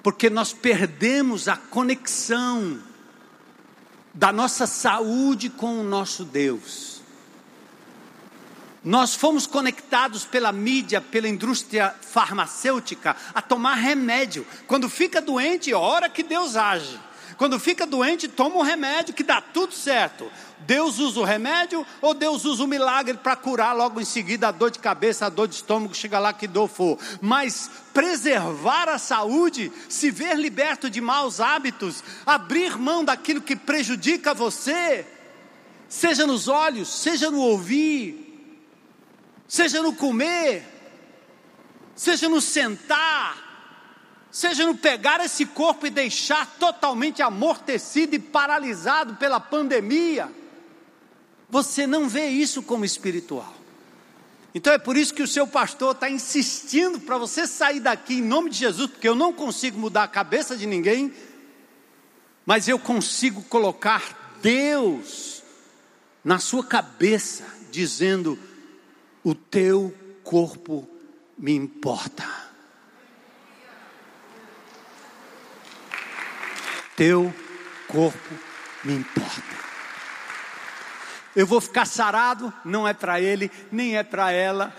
Porque 0.05 0.29
nós 0.29 0.53
perdemos 0.53 1.47
a 1.47 1.57
conexão 1.57 2.79
da 4.13 4.31
nossa 4.31 4.67
saúde 4.67 5.49
com 5.49 5.79
o 5.79 5.83
nosso 5.83 6.23
Deus. 6.23 7.01
Nós 8.83 9.15
fomos 9.15 9.47
conectados 9.47 10.23
pela 10.23 10.51
mídia, 10.51 11.01
pela 11.01 11.27
indústria 11.27 11.95
farmacêutica 12.01 13.15
a 13.33 13.41
tomar 13.41 13.73
remédio. 13.73 14.45
Quando 14.67 14.87
fica 14.87 15.19
doente, 15.19 15.71
é 15.71 15.75
hora 15.75 16.07
que 16.07 16.21
Deus 16.21 16.55
age. 16.55 16.99
Quando 17.35 17.59
fica 17.59 17.87
doente, 17.87 18.27
toma 18.27 18.57
um 18.57 18.61
remédio 18.61 19.11
que 19.11 19.23
dá 19.23 19.41
tudo 19.41 19.73
certo. 19.73 20.31
Deus 20.65 20.99
usa 20.99 21.19
o 21.19 21.23
remédio 21.23 21.85
ou 22.01 22.13
Deus 22.13 22.43
usa 22.43 22.63
o 22.63 22.67
milagre 22.67 23.17
para 23.17 23.35
curar 23.35 23.75
logo 23.75 24.01
em 24.01 24.05
seguida 24.05 24.47
a 24.47 24.51
dor 24.51 24.71
de 24.71 24.79
cabeça, 24.79 25.25
a 25.25 25.29
dor 25.29 25.47
de 25.47 25.55
estômago, 25.55 25.93
chega 25.93 26.17
lá 26.17 26.33
que 26.33 26.47
dor 26.47 26.67
for. 26.67 26.97
Mas 27.21 27.69
preservar 27.93 28.89
a 28.89 28.97
saúde, 28.97 29.71
se 29.87 30.09
ver 30.09 30.37
liberto 30.37 30.89
de 30.89 30.99
maus 30.99 31.39
hábitos, 31.39 32.03
abrir 32.25 32.77
mão 32.77 33.03
daquilo 33.05 33.41
que 33.41 33.55
prejudica 33.55 34.33
você, 34.33 35.05
seja 35.87 36.25
nos 36.25 36.47
olhos, 36.47 36.89
seja 36.89 37.29
no 37.29 37.39
ouvir, 37.39 38.25
seja 39.47 39.81
no 39.81 39.93
comer, 39.93 40.65
seja 41.95 42.27
no 42.27 42.41
sentar, 42.41 43.45
seja 44.31 44.65
no 44.65 44.75
pegar 44.75 45.23
esse 45.23 45.45
corpo 45.45 45.85
e 45.85 45.91
deixar 45.91 46.45
totalmente 46.59 47.21
amortecido 47.21 48.15
e 48.15 48.19
paralisado 48.19 49.15
pela 49.15 49.39
pandemia, 49.39 50.29
você 51.49 51.85
não 51.85 52.07
vê 52.07 52.27
isso 52.27 52.61
como 52.63 52.85
espiritual. 52.85 53.53
Então 54.53 54.71
é 54.71 54.77
por 54.77 54.95
isso 54.95 55.13
que 55.13 55.21
o 55.21 55.27
seu 55.27 55.45
pastor 55.45 55.91
está 55.91 56.09
insistindo 56.09 56.99
para 56.99 57.17
você 57.17 57.45
sair 57.45 57.79
daqui 57.79 58.15
em 58.15 58.21
nome 58.21 58.49
de 58.49 58.57
Jesus, 58.57 58.89
porque 58.89 59.07
eu 59.07 59.15
não 59.15 59.33
consigo 59.33 59.77
mudar 59.77 60.03
a 60.03 60.07
cabeça 60.07 60.55
de 60.55 60.65
ninguém, 60.65 61.13
mas 62.45 62.67
eu 62.67 62.79
consigo 62.79 63.41
colocar 63.43 64.37
Deus 64.41 65.43
na 66.23 66.39
sua 66.39 66.63
cabeça, 66.63 67.45
dizendo: 67.69 68.39
o 69.23 69.35
teu 69.35 69.93
corpo 70.23 70.87
me 71.37 71.53
importa. 71.53 72.45
teu 76.95 77.33
corpo 77.87 78.35
me 78.83 78.93
importa. 78.93 79.64
Eu 81.35 81.45
vou 81.45 81.59
ficar 81.59 81.85
sarado, 81.85 82.53
não 82.63 82.87
é 82.87 82.93
para 82.93 83.19
ele, 83.19 83.51
nem 83.71 83.97
é 83.97 84.03
para 84.03 84.31
ela, 84.31 84.73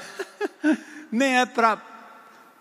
nem 1.13 1.39
é 1.39 1.47
para 1.47 1.81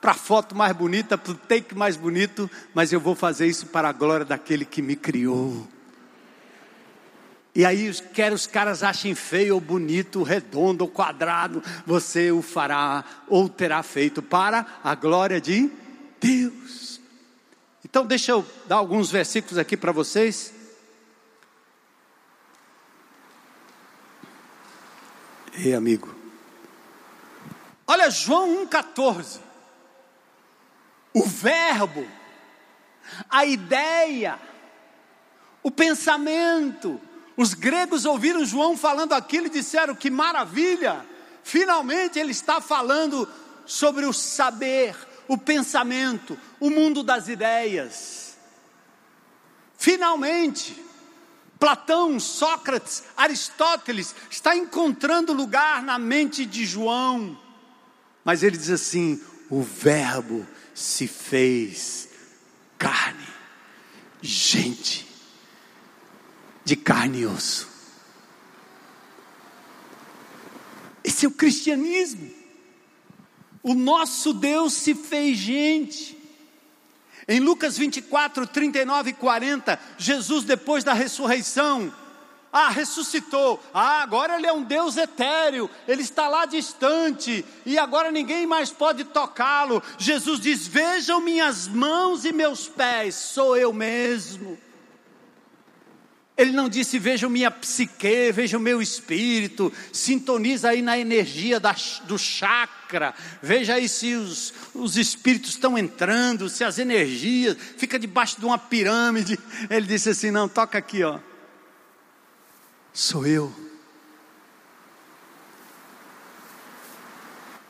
para 0.01 0.13
foto 0.13 0.53
mais 0.53 0.75
bonita, 0.75 1.17
para 1.17 1.31
o 1.31 1.35
take 1.35 1.73
mais 1.73 1.97
bonito, 1.97 2.47
mas 2.75 2.93
eu 2.93 2.99
vou 2.99 3.15
fazer 3.15 3.47
isso 3.47 3.65
para 3.65 3.89
a 3.89 3.91
glória 3.91 4.23
daquele 4.23 4.63
que 4.63 4.79
me 4.79 4.95
criou. 4.95 5.67
E 7.55 7.65
aí, 7.65 7.91
quer 8.13 8.31
os 8.31 8.45
caras 8.45 8.83
achem 8.83 9.15
feio 9.15 9.55
ou 9.55 9.61
bonito, 9.61 10.21
redondo 10.21 10.83
ou 10.83 10.89
quadrado, 10.91 11.63
você 11.87 12.31
o 12.31 12.43
fará 12.43 13.03
ou 13.27 13.49
terá 13.49 13.81
feito 13.81 14.21
para 14.21 14.65
a 14.83 14.93
glória 14.93 15.41
de 15.41 15.71
Deus. 16.19 16.99
Então, 17.83 18.05
deixa 18.05 18.33
eu 18.33 18.45
dar 18.67 18.75
alguns 18.75 19.09
versículos 19.09 19.57
aqui 19.57 19.77
para 19.77 19.91
vocês. 19.91 20.53
Ei, 25.57 25.73
amigo. 25.73 26.13
Olha 27.87 28.09
João 28.09 28.65
1,14. 28.67 29.39
O 31.13 31.23
verbo, 31.23 32.05
a 33.29 33.45
ideia, 33.45 34.37
o 35.63 35.71
pensamento. 35.71 36.99
Os 37.37 37.53
gregos 37.53 38.05
ouviram 38.05 38.45
João 38.45 38.75
falando 38.75 39.13
aquilo 39.13 39.47
e 39.47 39.49
disseram: 39.49 39.95
que 39.95 40.09
maravilha! 40.09 41.05
Finalmente 41.43 42.19
ele 42.19 42.31
está 42.31 42.59
falando 42.59 43.29
sobre 43.65 44.05
o 44.05 44.11
saber, 44.11 44.95
o 45.27 45.37
pensamento, 45.37 46.37
o 46.59 46.69
mundo 46.69 47.01
das 47.03 47.27
ideias. 47.27 48.35
Finalmente, 49.77 50.83
Platão, 51.59 52.19
Sócrates, 52.19 53.03
Aristóteles 53.15 54.13
está 54.29 54.55
encontrando 54.55 55.33
lugar 55.33 55.81
na 55.81 55.97
mente 55.97 56.45
de 56.45 56.65
João. 56.65 57.39
Mas 58.23 58.43
ele 58.43 58.57
diz 58.57 58.69
assim: 58.69 59.21
o 59.49 59.61
Verbo 59.61 60.45
se 60.73 61.07
fez 61.07 62.09
carne, 62.77 63.27
gente, 64.21 65.07
de 66.63 66.75
carne 66.75 67.21
e 67.21 67.25
osso. 67.25 67.69
Esse 71.03 71.25
é 71.25 71.29
o 71.29 71.31
cristianismo. 71.31 72.31
O 73.61 73.73
nosso 73.73 74.33
Deus 74.33 74.73
se 74.73 74.93
fez 74.93 75.37
gente. 75.37 76.24
Em 77.27 77.39
Lucas 77.39 77.77
24, 77.77 78.45
39 78.47 79.09
e 79.09 79.13
40, 79.13 79.79
Jesus, 79.97 80.43
depois 80.43 80.83
da 80.83 80.93
ressurreição, 80.93 81.91
ah, 82.55 82.69
ressuscitou. 82.69 83.61
Ah, 83.73 84.01
agora 84.01 84.37
ele 84.37 84.47
é 84.47 84.53
um 84.53 84.63
Deus 84.63 84.95
etéreo, 84.95 85.69
ele 85.87 86.01
está 86.01 86.29
lá 86.29 86.45
distante 86.45 87.43
e 87.65 87.77
agora 87.77 88.11
ninguém 88.11 88.45
mais 88.45 88.71
pode 88.71 89.03
tocá-lo. 89.03 89.83
Jesus 89.97 90.39
diz: 90.39 90.65
Vejam 90.65 91.19
minhas 91.19 91.67
mãos 91.67 92.23
e 92.23 92.31
meus 92.31 92.67
pés, 92.67 93.15
sou 93.15 93.57
eu 93.57 93.73
mesmo. 93.73 94.57
Ele 96.37 96.51
não 96.51 96.67
disse, 96.67 96.99
veja 96.99 97.29
minha 97.29 97.49
psique, 97.49 98.29
veja 98.33 98.57
o 98.57 98.61
meu 98.61 98.81
espírito, 98.81 99.71
sintoniza 99.93 100.69
aí 100.69 100.81
na 100.81 100.97
energia 100.97 101.61
da, 101.61 101.73
do 102.03 102.17
chakra, 102.17 103.15
veja 103.41 103.75
aí 103.75 103.87
se 103.87 104.15
os, 104.15 104.53
os 104.73 104.97
espíritos 104.97 105.51
estão 105.51 105.77
entrando, 105.77 106.49
se 106.49 106.65
as 106.65 106.77
energias, 106.77 107.55
fica 107.77 107.97
debaixo 107.97 108.37
de 108.37 108.45
uma 108.45 108.57
pirâmide. 108.57 109.39
Ele 109.69 109.87
disse 109.87 110.09
assim: 110.09 110.29
não, 110.29 110.49
toca 110.49 110.77
aqui, 110.77 111.03
ó. 111.03 111.19
Sou 112.91 113.25
eu. 113.25 113.53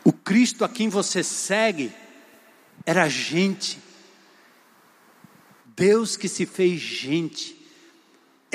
O 0.04 0.12
Cristo 0.12 0.66
a 0.66 0.70
quem 0.70 0.90
você 0.90 1.24
segue 1.24 1.94
era 2.84 3.08
gente, 3.08 3.80
Deus 5.76 6.18
que 6.18 6.28
se 6.28 6.48
fez 6.48 6.80
gente 6.80 7.55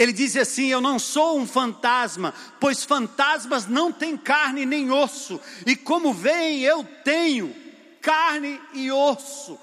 ele 0.01 0.15
diz 0.15 0.35
assim: 0.35 0.69
Eu 0.69 0.81
não 0.81 0.99
sou 0.99 1.39
um 1.39 1.47
fantasma, 1.47 2.33
pois 2.59 2.83
fantasmas 2.83 3.67
não 3.67 3.93
têm 3.93 4.17
carne 4.17 4.65
nem 4.65 4.91
osso, 4.91 5.39
e 5.67 5.77
como 5.77 6.15
veem, 6.15 6.61
eu 6.63 6.83
tenho 7.05 7.55
carne 8.01 8.59
e 8.73 8.91
osso. 8.91 9.59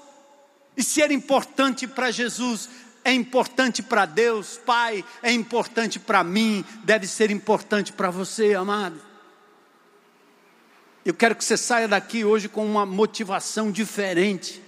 E 0.76 0.84
se 0.84 1.02
era 1.02 1.12
importante 1.12 1.88
para 1.88 2.12
Jesus, 2.12 2.70
é 3.04 3.12
importante 3.12 3.82
para 3.82 4.06
Deus, 4.06 4.60
Pai, 4.64 5.04
é 5.24 5.32
importante 5.32 5.98
para 5.98 6.22
mim, 6.22 6.64
deve 6.84 7.08
ser 7.08 7.32
importante 7.32 7.92
para 7.92 8.08
você, 8.08 8.54
amado. 8.54 9.02
Eu 11.04 11.14
quero 11.14 11.34
que 11.34 11.44
você 11.44 11.56
saia 11.56 11.88
daqui 11.88 12.24
hoje 12.24 12.48
com 12.48 12.64
uma 12.64 12.86
motivação 12.86 13.72
diferente. 13.72 14.62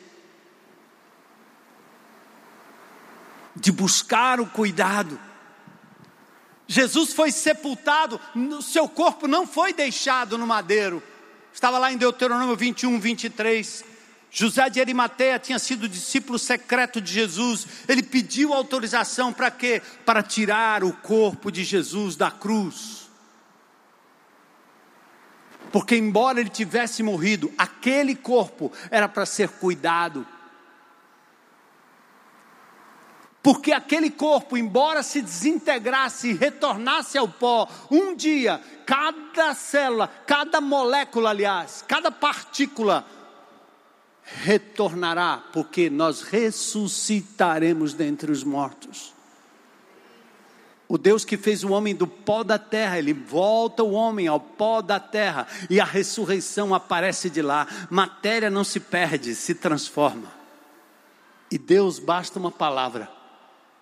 De 3.55 3.71
buscar 3.71 4.41
o 4.41 4.47
cuidado 4.47 5.30
Jesus 6.71 7.13
foi 7.13 7.33
sepultado, 7.33 8.21
seu 8.63 8.89
corpo 8.89 9.27
não 9.27 9.45
foi 9.45 9.73
deixado 9.73 10.39
no 10.39 10.47
madeiro. 10.47 11.03
Estava 11.53 11.79
lá 11.79 11.93
em 11.93 11.97
Deuteronômio 11.97 12.55
21, 12.55 13.01
23. 13.01 13.85
José 14.31 14.71
de 14.71 14.79
Arimateia 14.79 15.37
tinha 15.41 15.59
sido 15.59 15.89
discípulo 15.89 16.39
secreto 16.39 17.01
de 17.01 17.13
Jesus. 17.13 17.67
Ele 17.89 18.05
pediu 18.05 18.55
autorização 18.55 19.33
para 19.33 19.51
quê? 19.51 19.83
Para 20.07 20.23
tirar 20.23 20.85
o 20.85 20.93
corpo 20.93 21.51
de 21.51 21.65
Jesus 21.65 22.15
da 22.15 22.31
cruz. 22.31 23.11
Porque, 25.73 25.97
embora 25.97 26.39
ele 26.39 26.51
tivesse 26.51 27.03
morrido, 27.03 27.53
aquele 27.59 28.15
corpo 28.15 28.73
era 28.93 29.09
para 29.09 29.27
ser 29.27 29.49
cuidado. 29.49 30.25
Porque 33.43 33.73
aquele 33.73 34.11
corpo, 34.11 34.57
embora 34.57 35.03
se 35.03 35.23
desintegrasse 35.23 36.31
e 36.31 36.35
retornasse 36.35 37.17
ao 37.17 37.27
pó, 37.27 37.69
um 37.91 38.15
dia, 38.15 38.61
cada 38.85 39.55
célula, 39.55 40.09
cada 40.27 40.61
molécula, 40.61 41.31
aliás, 41.31 41.83
cada 41.89 42.11
partícula, 42.11 43.07
retornará, 44.23 45.43
porque 45.53 45.89
nós 45.89 46.21
ressuscitaremos 46.21 47.95
dentre 47.95 48.31
os 48.31 48.45
mortos. 48.45 49.15
O 50.87 50.99
Deus 50.99 51.25
que 51.25 51.39
fez 51.39 51.65
o 51.65 51.71
homem 51.71 51.95
do 51.95 52.07
pó 52.07 52.43
da 52.43 52.59
terra, 52.59 52.99
ele 52.99 53.15
volta 53.15 53.83
o 53.83 53.93
homem 53.93 54.29
ao 54.29 54.41
pó 54.41 54.83
da 54.83 55.01
terra, 55.01 55.47
e 55.71 55.81
a 55.81 55.85
ressurreição 55.85 56.75
aparece 56.75 57.31
de 57.31 57.41
lá. 57.41 57.67
Matéria 57.89 58.51
não 58.51 58.65
se 58.65 58.81
perde, 58.81 59.35
se 59.35 59.55
transforma. 59.55 60.31
E 61.51 61.57
Deus 61.57 61.99
basta 61.99 62.39
uma 62.39 62.51
palavra 62.51 63.20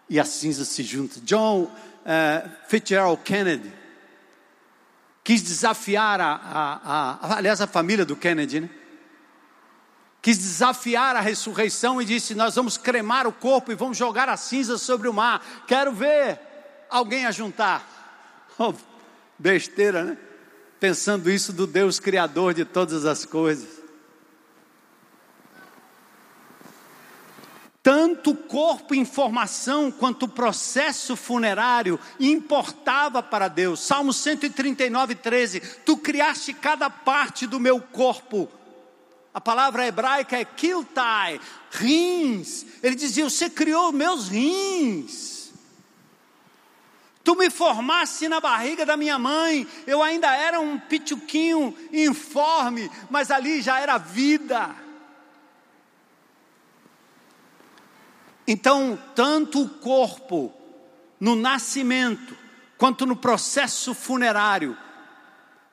e 0.09 0.19
a 0.19 0.25
cinza 0.25 0.65
se 0.65 0.83
junta. 0.83 1.21
John 1.21 1.63
uh, 1.65 2.51
Fitzgerald 2.69 3.23
Kennedy 3.23 3.73
quis 5.23 5.43
desafiar 5.43 6.21
a, 6.21 6.33
a, 6.35 7.19
a, 7.35 7.37
aliás, 7.37 7.61
a 7.61 7.67
família 7.67 8.05
do 8.05 8.17
Kennedy, 8.17 8.61
né? 8.61 8.71
Quis 10.21 10.37
desafiar 10.37 11.15
a 11.17 11.21
ressurreição 11.21 12.03
e 12.03 12.05
disse: 12.05 12.35
Nós 12.35 12.55
vamos 12.55 12.77
cremar 12.77 13.27
o 13.27 13.33
corpo 13.33 13.71
e 13.71 13.75
vamos 13.75 13.97
jogar 13.97 14.29
a 14.29 14.37
cinza 14.37 14.77
sobre 14.77 15.09
o 15.09 15.13
mar. 15.13 15.65
Quero 15.67 15.93
ver 15.93 16.41
alguém 16.91 17.27
a 17.27 17.31
juntar. 17.31 17.87
Oh, 18.61 18.75
besteira, 19.39 20.03
né? 20.03 20.19
Pensando 20.81 21.31
isso 21.31 21.53
do 21.53 21.65
Deus 21.65 22.01
Criador 22.01 22.53
de 22.53 22.65
todas 22.65 23.05
as 23.05 23.25
coisas. 23.25 23.78
Tanto 27.83 28.35
corpo 28.35 28.95
em 28.95 29.05
formação 29.05 29.91
quanto 29.91 30.25
o 30.25 30.29
processo 30.29 31.17
funerário 31.17 31.99
importava 32.19 33.23
para 33.23 33.49
Deus. 33.49 33.81
Salmo 33.81 34.13
139, 34.13 35.15
13. 35.15 35.61
Tu 35.85 35.97
criaste 35.97 36.53
cada 36.53 36.91
parte 36.91 37.47
do 37.47 37.61
meu 37.61 37.81
corpo. 37.81 38.49
A 39.33 39.41
palavra 39.41 39.87
hebraica 39.87 40.37
é 40.37 40.45
kiltai, 40.45 41.41
rins. 41.71 42.67
Ele 42.83 42.97
dizia: 42.97 43.25
Você 43.29 43.49
criou 43.49 43.93
meus 43.93 44.29
rins. 44.29 45.53
Tu 47.23 47.37
me 47.37 47.51
formaste 47.51 48.27
na 48.27 48.41
barriga 48.41 48.85
da 48.85 48.97
minha 48.97 49.19
mãe. 49.19 49.67
Eu 49.87 50.03
ainda 50.03 50.35
era 50.35 50.59
um 50.59 50.79
pituquinho 50.79 51.77
informe, 51.93 52.91
mas 53.11 53.31
ali 53.31 53.61
já 53.61 53.79
era 53.79 53.99
vida. 53.99 54.75
Então, 58.51 58.99
tanto 59.15 59.63
o 59.63 59.69
corpo 59.69 60.51
no 61.21 61.37
nascimento, 61.37 62.35
quanto 62.79 63.05
no 63.05 63.15
processo 63.15 63.93
funerário, 63.93 64.75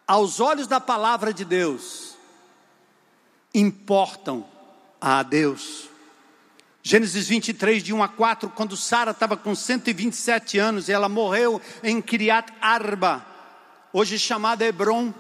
aos 0.05 0.41
olhos 0.41 0.67
da 0.67 0.81
palavra 0.81 1.33
de 1.33 1.45
Deus, 1.45 2.17
importam 3.53 4.45
a 4.99 5.23
Deus. 5.23 5.89
Gênesis 6.83 7.29
23, 7.29 7.81
de 7.81 7.93
1 7.93 8.03
a 8.03 8.09
4, 8.09 8.49
quando 8.49 8.75
Sara 8.75 9.11
estava 9.11 9.38
com 9.38 9.55
127 9.55 10.59
anos 10.59 10.89
e 10.89 10.91
ela 10.91 11.07
morreu 11.07 11.61
em 11.81 12.01
Kiriat 12.01 12.51
Arba, 12.59 13.25
hoje 13.93 14.19
chamada 14.19 14.65
Hebron. 14.65 15.13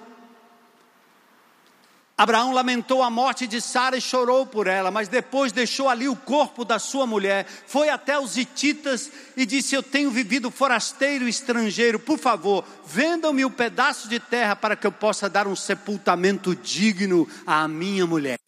Abraão 2.17 2.53
lamentou 2.53 3.03
a 3.03 3.09
morte 3.09 3.45
de 3.45 3.59
Sara 3.59 3.97
e 3.97 4.01
chorou 4.01 4.45
por 4.45 4.67
ela, 4.67 4.89
mas 4.89 5.09
depois 5.09 5.51
deixou 5.51 5.89
ali 5.89 6.07
o 6.07 6.15
corpo 6.15 6.63
da 6.63 6.79
sua 6.79 7.05
mulher, 7.05 7.45
foi 7.67 7.89
até 7.89 8.17
os 8.17 8.37
hititas 8.37 9.11
e 9.35 9.45
disse: 9.45 9.75
Eu 9.75 9.83
tenho 9.83 10.09
vivido 10.09 10.49
forasteiro 10.49 11.25
e 11.25 11.29
estrangeiro, 11.29 11.99
por 11.99 12.17
favor, 12.17 12.63
vendam-me 12.85 13.43
o 13.43 13.49
um 13.49 13.51
pedaço 13.51 14.07
de 14.07 14.19
terra 14.19 14.55
para 14.55 14.77
que 14.77 14.87
eu 14.87 14.91
possa 14.91 15.29
dar 15.29 15.45
um 15.45 15.55
sepultamento 15.55 16.55
digno 16.55 17.27
à 17.45 17.67
minha 17.67 18.07
mulher. 18.07 18.39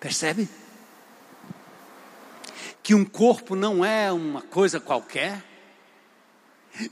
Percebe? 0.00 0.48
que 2.84 2.94
um 2.94 3.02
corpo 3.02 3.56
não 3.56 3.82
é 3.82 4.12
uma 4.12 4.42
coisa 4.42 4.78
qualquer. 4.78 5.42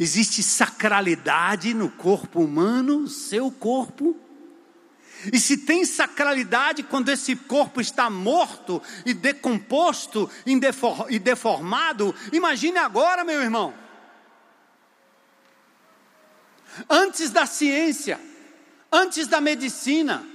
Existe 0.00 0.42
sacralidade 0.42 1.74
no 1.74 1.90
corpo 1.90 2.40
humano, 2.40 3.06
seu 3.06 3.50
corpo. 3.50 4.16
E 5.30 5.38
se 5.38 5.58
tem 5.58 5.84
sacralidade 5.84 6.82
quando 6.82 7.10
esse 7.10 7.36
corpo 7.36 7.80
está 7.80 8.08
morto 8.08 8.82
e 9.04 9.12
decomposto 9.12 10.28
e 11.08 11.18
deformado, 11.18 12.14
imagine 12.32 12.78
agora, 12.78 13.22
meu 13.22 13.40
irmão. 13.40 13.74
Antes 16.88 17.30
da 17.30 17.44
ciência, 17.46 18.18
antes 18.90 19.26
da 19.26 19.40
medicina, 19.40 20.26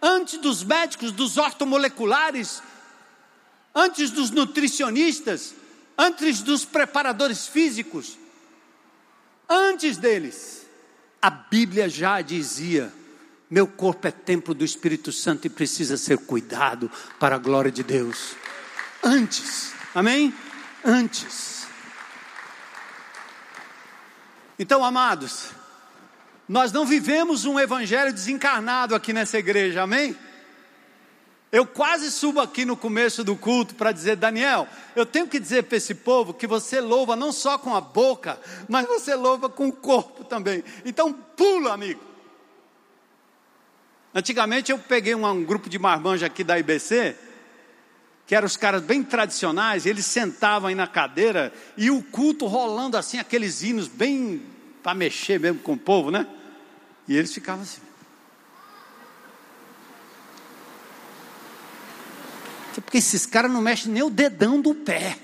antes 0.00 0.38
dos 0.38 0.64
médicos, 0.64 1.12
dos 1.12 1.36
ortomoleculares, 1.36 2.62
antes 3.74 4.10
dos 4.10 4.30
nutricionistas, 4.30 5.54
antes 5.96 6.40
dos 6.40 6.64
preparadores 6.64 7.46
físicos, 7.46 8.18
antes 9.48 9.96
deles, 9.98 10.66
a 11.20 11.30
Bíblia 11.30 11.88
já 11.88 12.20
dizia: 12.20 12.92
meu 13.52 13.66
corpo 13.66 14.08
é 14.08 14.10
templo 14.10 14.54
do 14.54 14.64
Espírito 14.64 15.12
Santo 15.12 15.46
e 15.46 15.50
precisa 15.50 15.98
ser 15.98 16.16
cuidado 16.16 16.90
para 17.20 17.34
a 17.34 17.38
glória 17.38 17.70
de 17.70 17.82
Deus. 17.82 18.34
Antes, 19.04 19.74
amém? 19.94 20.32
Antes. 20.82 21.66
Então, 24.58 24.82
amados, 24.82 25.50
nós 26.48 26.72
não 26.72 26.86
vivemos 26.86 27.44
um 27.44 27.60
evangelho 27.60 28.10
desencarnado 28.10 28.94
aqui 28.94 29.12
nessa 29.12 29.36
igreja, 29.36 29.82
amém? 29.82 30.16
Eu 31.52 31.66
quase 31.66 32.10
subo 32.10 32.40
aqui 32.40 32.64
no 32.64 32.74
começo 32.74 33.22
do 33.22 33.36
culto 33.36 33.74
para 33.74 33.92
dizer, 33.92 34.16
Daniel, 34.16 34.66
eu 34.96 35.04
tenho 35.04 35.28
que 35.28 35.38
dizer 35.38 35.64
para 35.64 35.76
esse 35.76 35.94
povo 35.94 36.32
que 36.32 36.46
você 36.46 36.80
louva 36.80 37.14
não 37.14 37.30
só 37.30 37.58
com 37.58 37.76
a 37.76 37.82
boca, 37.82 38.40
mas 38.66 38.86
você 38.86 39.14
louva 39.14 39.50
com 39.50 39.68
o 39.68 39.72
corpo 39.72 40.24
também. 40.24 40.64
Então 40.86 41.12
pula, 41.12 41.74
amigo. 41.74 42.11
Antigamente 44.14 44.70
eu 44.70 44.78
peguei 44.78 45.14
um, 45.14 45.26
um 45.26 45.44
grupo 45.44 45.68
de 45.68 45.78
marmanjos 45.78 46.24
aqui 46.24 46.44
da 46.44 46.58
IBC, 46.58 47.16
que 48.26 48.34
eram 48.34 48.46
os 48.46 48.56
caras 48.56 48.82
bem 48.82 49.02
tradicionais, 49.02 49.86
eles 49.86 50.06
sentavam 50.06 50.68
aí 50.68 50.74
na 50.74 50.86
cadeira 50.86 51.52
e 51.76 51.90
o 51.90 52.02
culto 52.02 52.46
rolando 52.46 52.96
assim, 52.96 53.18
aqueles 53.18 53.62
hinos 53.62 53.88
bem 53.88 54.42
para 54.82 54.94
mexer 54.94 55.40
mesmo 55.40 55.60
com 55.60 55.72
o 55.72 55.78
povo, 55.78 56.10
né? 56.10 56.26
E 57.08 57.16
eles 57.16 57.32
ficavam 57.32 57.62
assim. 57.62 57.80
Porque 62.74 62.98
esses 62.98 63.26
caras 63.26 63.50
não 63.50 63.60
mexem 63.60 63.92
nem 63.92 64.02
o 64.02 64.10
dedão 64.10 64.60
do 64.60 64.74
pé. 64.74 65.18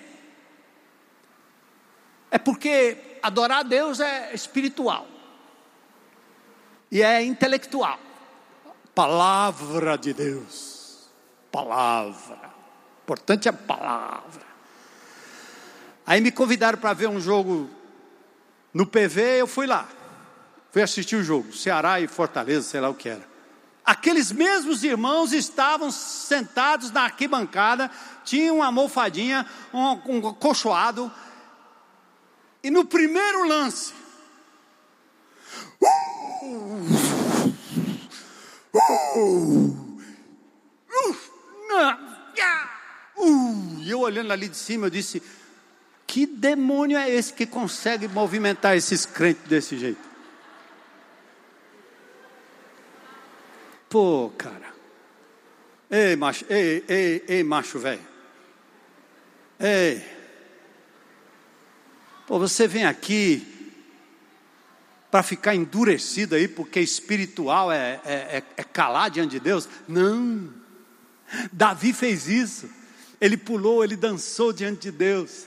É 2.31 2.39
porque 2.39 3.19
adorar 3.23 3.59
a 3.59 3.63
Deus 3.63 4.01
é 4.01 4.35
espiritual. 4.35 5.07
E 6.91 7.03
é 7.03 7.23
intelectual. 7.23 7.99
Palavra 8.99 9.97
de 9.97 10.13
Deus. 10.13 11.09
Palavra. 11.53 12.51
Importante 13.05 13.47
é 13.47 13.51
a 13.51 13.53
palavra. 13.53 14.43
Aí 16.05 16.21
me 16.21 16.33
convidaram 16.33 16.77
para 16.79 16.95
ver 16.95 17.09
um 17.09 17.21
jogo 17.21 17.71
no 18.75 18.85
PV, 18.85 19.43
eu 19.43 19.47
fui 19.47 19.69
lá. 19.69 19.87
Fui 20.73 20.83
assistir 20.83 21.15
o 21.15 21.23
jogo, 21.23 21.53
Ceará 21.53 22.01
e 22.01 22.09
Fortaleza, 22.09 22.63
sei 22.63 22.81
lá 22.81 22.89
o 22.89 22.95
que 22.95 23.09
era. 23.09 23.25
Aqueles 23.85 24.33
mesmos 24.33 24.83
irmãos 24.83 25.33
estavam 25.33 25.93
sentados 25.93 26.91
na 26.91 27.03
arquibancada, 27.03 27.89
tinham 28.25 28.57
uma 28.57 28.67
almofadinha, 28.67 29.47
um, 29.73 29.93
um 30.09 30.37
e 32.65 32.69
no 32.69 32.85
primeiro 32.85 33.47
lance, 33.47 33.95
uh, 35.81 37.08
e 43.83 43.91
eu 43.91 44.01
olhando 44.01 44.33
ali 44.33 44.49
de 44.49 44.57
cima, 44.57 44.87
eu 44.87 44.91
disse: 44.91 45.23
que 46.07 46.27
demônio 46.27 46.97
é 46.97 47.11
esse 47.11 47.33
que 47.33 47.47
consegue 47.47 48.09
movimentar 48.09 48.77
esses 48.77 49.05
crentes 49.05 49.45
desse 49.45 49.79
jeito? 49.79 50.09
Pô, 53.89 54.31
cara. 54.37 54.75
Ei, 55.91 56.17
macho, 56.17 56.45
ei, 56.51 56.85
ei, 56.87 57.25
ei, 57.27 57.43
macho 57.43 57.79
velho. 57.79 58.07
Ei. 59.59 60.05
Pô, 62.27 62.39
você 62.39 62.69
vem 62.69 62.85
aqui 62.85 63.58
para 65.11 65.23
ficar 65.23 65.55
endurecido 65.55 66.35
aí, 66.35 66.47
porque 66.47 66.81
espiritual 66.81 67.73
é, 67.73 68.01
é, 68.05 68.13
é, 68.13 68.43
é 68.57 68.63
calar 68.63 69.11
diante 69.11 69.31
de 69.33 69.41
Deus? 69.41 69.69
Não. 69.87 70.53
Davi 71.53 71.93
fez 71.93 72.29
isso. 72.29 72.69
Ele 73.21 73.37
pulou, 73.37 73.83
ele 73.83 73.97
dançou 73.97 74.53
diante 74.53 74.83
de 74.83 74.91
Deus. 74.91 75.47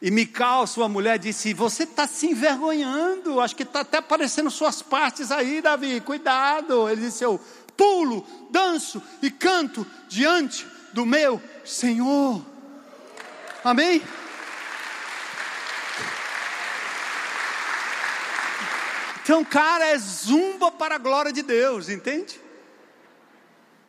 E 0.00 0.10
Mical, 0.10 0.66
sua 0.66 0.88
mulher, 0.88 1.18
disse: 1.18 1.54
Você 1.54 1.84
está 1.84 2.08
se 2.08 2.26
envergonhando, 2.26 3.40
acho 3.40 3.54
que 3.54 3.62
está 3.62 3.80
até 3.80 3.98
aparecendo 3.98 4.50
suas 4.50 4.82
partes 4.82 5.30
aí, 5.30 5.62
Davi, 5.62 6.00
cuidado. 6.00 6.88
Ele 6.88 7.02
disse: 7.02 7.24
Eu 7.24 7.40
pulo, 7.76 8.26
danço 8.50 9.00
e 9.22 9.30
canto 9.30 9.86
diante 10.08 10.66
do 10.92 11.06
meu 11.06 11.40
Senhor. 11.64 12.44
Amém? 13.64 14.02
Então, 19.22 19.44
cara, 19.44 19.86
é 19.86 19.98
zumba 19.98 20.70
para 20.70 20.96
a 20.96 20.98
glória 20.98 21.32
de 21.32 21.42
Deus, 21.42 21.88
entende? 21.88 22.40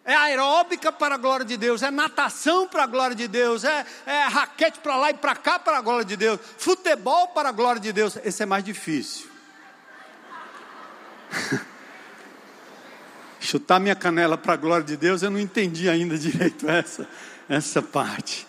é 0.06 0.13
aeróbica 0.15 0.91
para 0.91 1.15
a 1.15 1.17
glória 1.17 1.46
de 1.46 1.56
Deus, 1.56 1.82
é 1.82 1.89
natação 1.89 2.67
para 2.67 2.84
a 2.84 2.88
glória 2.88 3.15
de 3.15 3.28
Deus, 3.28 3.63
é, 3.63 3.86
é 4.06 4.24
raquete 4.24 4.80
para 4.80 4.98
lá 4.98 5.10
e 5.12 5.13
para 5.13 5.36
cá 5.36 5.58
para 5.58 5.78
a 5.78 5.82
glória 5.82 6.04
de 6.04 6.17
Deus, 6.17 6.39
futebol 6.58 7.30
para 7.30 7.50
a 7.50 7.52
glória 7.52 7.80
de 7.80 7.93
Deus. 7.93 8.17
Esse 8.24 8.43
é 8.43 8.46
mais 8.46 8.63
difícil. 8.63 9.28
Chutar 13.39 13.80
minha 13.80 13.96
canela 13.96 14.38
para 14.38 14.54
a 14.54 14.58
glória 14.58 14.86
de 14.86 14.98
Deus, 14.98 15.22
eu 15.22 15.30
não 15.30 15.39
entendi 15.39 15.89
ainda 15.89 16.17
direito 16.17 16.69
essa, 16.69 17.08
essa 17.48 17.82
parte. 17.82 18.46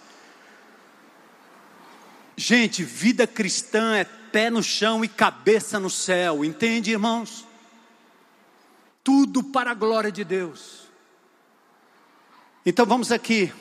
Gente, 2.36 2.82
vida 2.82 3.28
cristã 3.28 3.96
é 3.96 4.06
pé 4.34 4.50
no 4.50 4.64
chão 4.64 5.04
e 5.04 5.08
cabeça 5.08 5.78
no 5.78 5.88
céu, 5.88 6.44
entende, 6.44 6.90
irmãos? 6.90 7.46
Tudo 9.04 9.44
para 9.44 9.70
a 9.70 9.74
glória 9.74 10.10
de 10.10 10.24
Deus. 10.24 10.88
Então 12.66 12.84
vamos 12.84 13.12
aqui. 13.12 13.52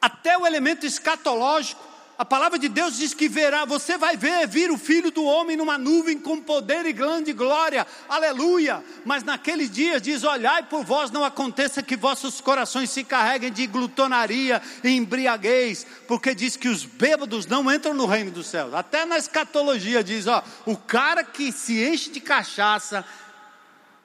Até 0.00 0.36
o 0.36 0.44
elemento 0.44 0.84
escatológico, 0.84 1.80
a 2.18 2.24
palavra 2.24 2.58
de 2.58 2.68
Deus 2.68 2.96
diz 2.96 3.14
que 3.14 3.28
verá, 3.28 3.64
você 3.64 3.96
vai 3.96 4.16
ver 4.16 4.46
vir 4.46 4.70
o 4.70 4.78
filho 4.78 5.10
do 5.10 5.24
homem 5.24 5.56
numa 5.56 5.78
nuvem 5.78 6.18
com 6.18 6.40
poder 6.40 6.84
e 6.86 6.92
grande 6.92 7.32
glória, 7.32 7.86
aleluia. 8.08 8.84
Mas 9.04 9.24
naquele 9.24 9.66
dia 9.66 10.00
diz: 10.00 10.22
Olhai 10.22 10.62
por 10.62 10.84
vós, 10.84 11.10
não 11.10 11.24
aconteça 11.24 11.82
que 11.82 11.96
vossos 11.96 12.40
corações 12.40 12.90
se 12.90 13.02
carreguem 13.02 13.50
de 13.50 13.66
glutonaria 13.66 14.60
e 14.84 14.90
embriaguez, 14.90 15.86
porque 16.06 16.34
diz 16.34 16.56
que 16.56 16.68
os 16.68 16.84
bêbados 16.84 17.46
não 17.46 17.72
entram 17.72 17.94
no 17.94 18.06
reino 18.06 18.30
dos 18.30 18.46
céus. 18.46 18.74
Até 18.74 19.04
na 19.04 19.18
escatologia 19.18 20.04
diz: 20.04 20.26
Ó, 20.26 20.42
o 20.66 20.76
cara 20.76 21.24
que 21.24 21.50
se 21.50 21.82
enche 21.82 22.10
de 22.10 22.20
cachaça, 22.20 23.04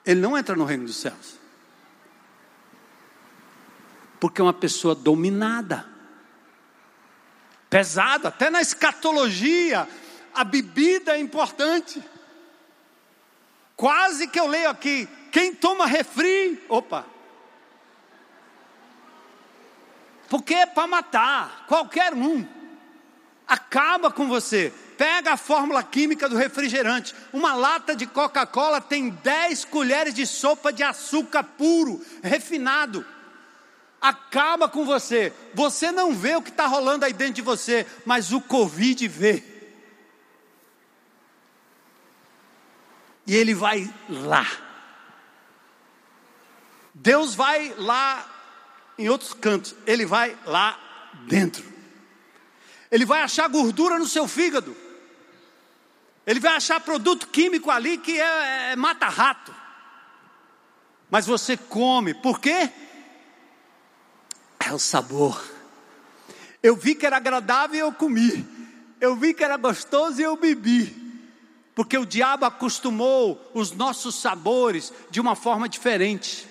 ele 0.06 0.22
não 0.22 0.38
entra 0.38 0.56
no 0.56 0.66
reino 0.66 0.86
dos 0.86 0.98
céus 0.98 1.38
porque 4.20 4.42
é 4.42 4.44
uma 4.44 4.54
pessoa 4.54 4.96
dominada, 4.96 5.86
pesada, 7.70 8.30
até 8.30 8.50
na 8.50 8.62
escatologia, 8.62 9.88
a 10.34 10.44
bebida 10.44 11.16
é 11.16 11.20
importante. 11.20 12.02
Quase 13.76 14.28
que 14.28 14.40
eu 14.40 14.48
leio 14.48 14.70
aqui: 14.70 15.08
quem 15.32 15.54
toma 15.54 15.86
refri, 15.86 16.64
opa, 16.70 17.06
porque 20.30 20.54
é 20.54 20.66
para 20.66 20.88
matar, 20.88 21.66
qualquer 21.68 22.14
um, 22.14 22.46
acaba 23.48 24.12
com 24.12 24.28
você. 24.28 24.74
Pega 24.98 25.34
a 25.34 25.38
fórmula 25.38 25.84
química 25.84 26.28
do 26.28 26.36
refrigerante. 26.36 27.14
Uma 27.32 27.54
lata 27.54 27.96
de 27.96 28.08
Coca-Cola 28.08 28.82
tem 28.82 29.10
10 29.10 29.66
colheres 29.66 30.12
de 30.12 30.26
sopa 30.26 30.74
de 30.74 30.82
açúcar 30.82 31.44
puro, 31.44 32.04
refinado 32.24 33.06
acaba 34.02 34.70
com 34.70 34.86
você. 34.86 35.34
Você 35.54 35.92
não 35.92 36.14
vê 36.14 36.36
o 36.36 36.42
que 36.42 36.50
está 36.50 36.68
rolando 36.68 37.06
aí 37.06 37.14
dentro 37.14 37.36
de 37.36 37.42
você, 37.42 37.86
mas 38.06 38.32
o 38.32 38.42
Covid 38.42 39.08
vê. 39.08 39.44
E 43.26 43.36
ele 43.36 43.54
vai 43.54 43.94
lá. 44.10 44.48
Deus 46.94 47.36
vai 47.36 47.74
lá 47.78 48.28
em 48.98 49.10
outros 49.10 49.34
cantos, 49.34 49.76
ele 49.86 50.06
vai 50.06 50.36
lá 50.46 50.80
dentro. 51.28 51.64
Ele 52.90 53.06
vai 53.06 53.22
achar 53.22 53.48
gordura 53.50 54.00
no 54.00 54.08
seu 54.08 54.28
fígado. 54.28 54.76
Ele 56.26 56.40
vai 56.40 56.56
achar 56.56 56.80
produto 56.80 57.28
químico 57.28 57.70
ali 57.70 57.98
que 57.98 58.20
é, 58.20 58.72
é 58.72 58.76
mata-rato. 58.76 59.54
Mas 61.10 61.26
você 61.26 61.56
come, 61.56 62.14
por 62.14 62.40
quê? 62.40 62.70
É 64.68 64.74
o 64.74 64.80
sabor. 64.80 65.42
Eu 66.62 66.76
vi 66.76 66.94
que 66.94 67.06
era 67.06 67.16
agradável 67.16 67.76
e 67.78 67.80
eu 67.80 67.94
comi. 67.94 68.46
Eu 69.00 69.16
vi 69.16 69.34
que 69.34 69.42
era 69.42 69.56
gostoso 69.56 70.20
e 70.20 70.24
eu 70.24 70.36
bebi. 70.36 70.94
Porque 71.74 71.98
o 71.98 72.06
diabo 72.06 72.44
acostumou 72.44 73.50
os 73.54 73.72
nossos 73.72 74.16
sabores 74.16 74.92
de 75.10 75.22
uma 75.22 75.36
forma 75.38 75.70
diferente. 75.70 76.46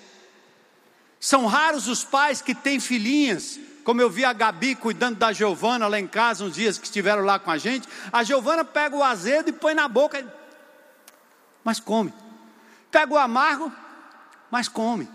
São 1.19 1.45
raros 1.45 1.87
os 1.87 2.03
pais 2.03 2.41
que 2.41 2.55
têm 2.55 2.79
filhinhas 2.79 3.59
como 3.83 4.01
eu 4.01 4.09
vi 4.09 4.25
a 4.25 4.33
Gabi 4.33 4.75
cuidando 4.75 5.15
da 5.15 5.31
Giovana 5.31 5.87
lá 5.87 5.97
em 5.97 6.07
casa, 6.07 6.43
uns 6.43 6.55
dias 6.55 6.77
que 6.77 6.83
estiveram 6.83 7.23
lá 7.23 7.39
com 7.39 7.49
a 7.49 7.57
gente, 7.57 7.87
a 8.11 8.21
Giovana 8.21 8.65
pega 8.65 8.93
o 8.93 9.01
azedo 9.01 9.47
e 9.47 9.53
põe 9.53 9.73
na 9.73 9.87
boca, 9.87 10.27
mas 11.63 11.79
come. 11.79 12.13
Pega 12.91 13.13
o 13.13 13.17
amargo, 13.17 13.71
mas 14.51 14.67
come. 14.67 15.07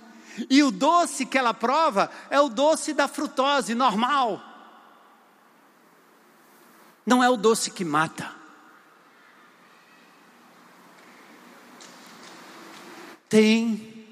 E 0.49 0.63
o 0.63 0.71
doce 0.71 1.27
que 1.27 1.37
ela 1.39 1.53
prova 1.53 2.11
é 2.31 2.41
o 2.41 2.49
doce 2.49 2.93
da 2.93 3.09
frutose 3.09 3.75
normal. 3.75 4.41
Não 7.05 7.23
é 7.23 7.29
o 7.29 7.37
doce 7.37 7.71
que 7.71 7.85
mata. 7.85 8.31
Tem 13.29 14.07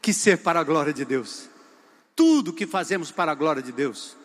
que 0.00 0.12
ser 0.12 0.38
para 0.38 0.60
a 0.60 0.64
glória 0.64 0.92
de 0.92 1.04
Deus 1.04 1.48
tudo 2.16 2.54
que 2.54 2.66
fazemos 2.66 3.12
para 3.12 3.30
a 3.30 3.34
glória 3.34 3.62
de 3.62 3.70
Deus. 3.70 4.16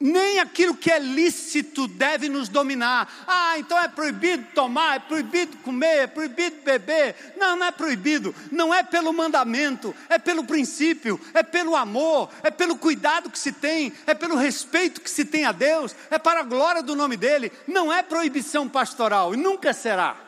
Nem 0.00 0.38
aquilo 0.38 0.76
que 0.76 0.92
é 0.92 0.98
lícito 1.00 1.88
deve 1.88 2.28
nos 2.28 2.48
dominar. 2.48 3.12
Ah, 3.26 3.58
então 3.58 3.76
é 3.76 3.88
proibido 3.88 4.46
tomar, 4.54 4.96
é 4.96 4.98
proibido 5.00 5.56
comer, 5.58 6.02
é 6.02 6.06
proibido 6.06 6.56
beber. 6.64 7.34
Não, 7.36 7.56
não 7.56 7.66
é 7.66 7.72
proibido. 7.72 8.32
Não 8.52 8.72
é 8.72 8.84
pelo 8.84 9.12
mandamento, 9.12 9.92
é 10.08 10.16
pelo 10.16 10.44
princípio, 10.44 11.20
é 11.34 11.42
pelo 11.42 11.74
amor, 11.74 12.30
é 12.44 12.50
pelo 12.50 12.76
cuidado 12.76 13.28
que 13.28 13.38
se 13.38 13.50
tem, 13.50 13.92
é 14.06 14.14
pelo 14.14 14.36
respeito 14.36 15.00
que 15.00 15.10
se 15.10 15.24
tem 15.24 15.44
a 15.44 15.52
Deus, 15.52 15.96
é 16.10 16.18
para 16.18 16.40
a 16.40 16.44
glória 16.44 16.82
do 16.82 16.94
nome 16.94 17.16
dEle. 17.16 17.50
Não 17.66 17.92
é 17.92 18.00
proibição 18.00 18.68
pastoral 18.68 19.34
e 19.34 19.36
nunca 19.36 19.72
será. 19.72 20.27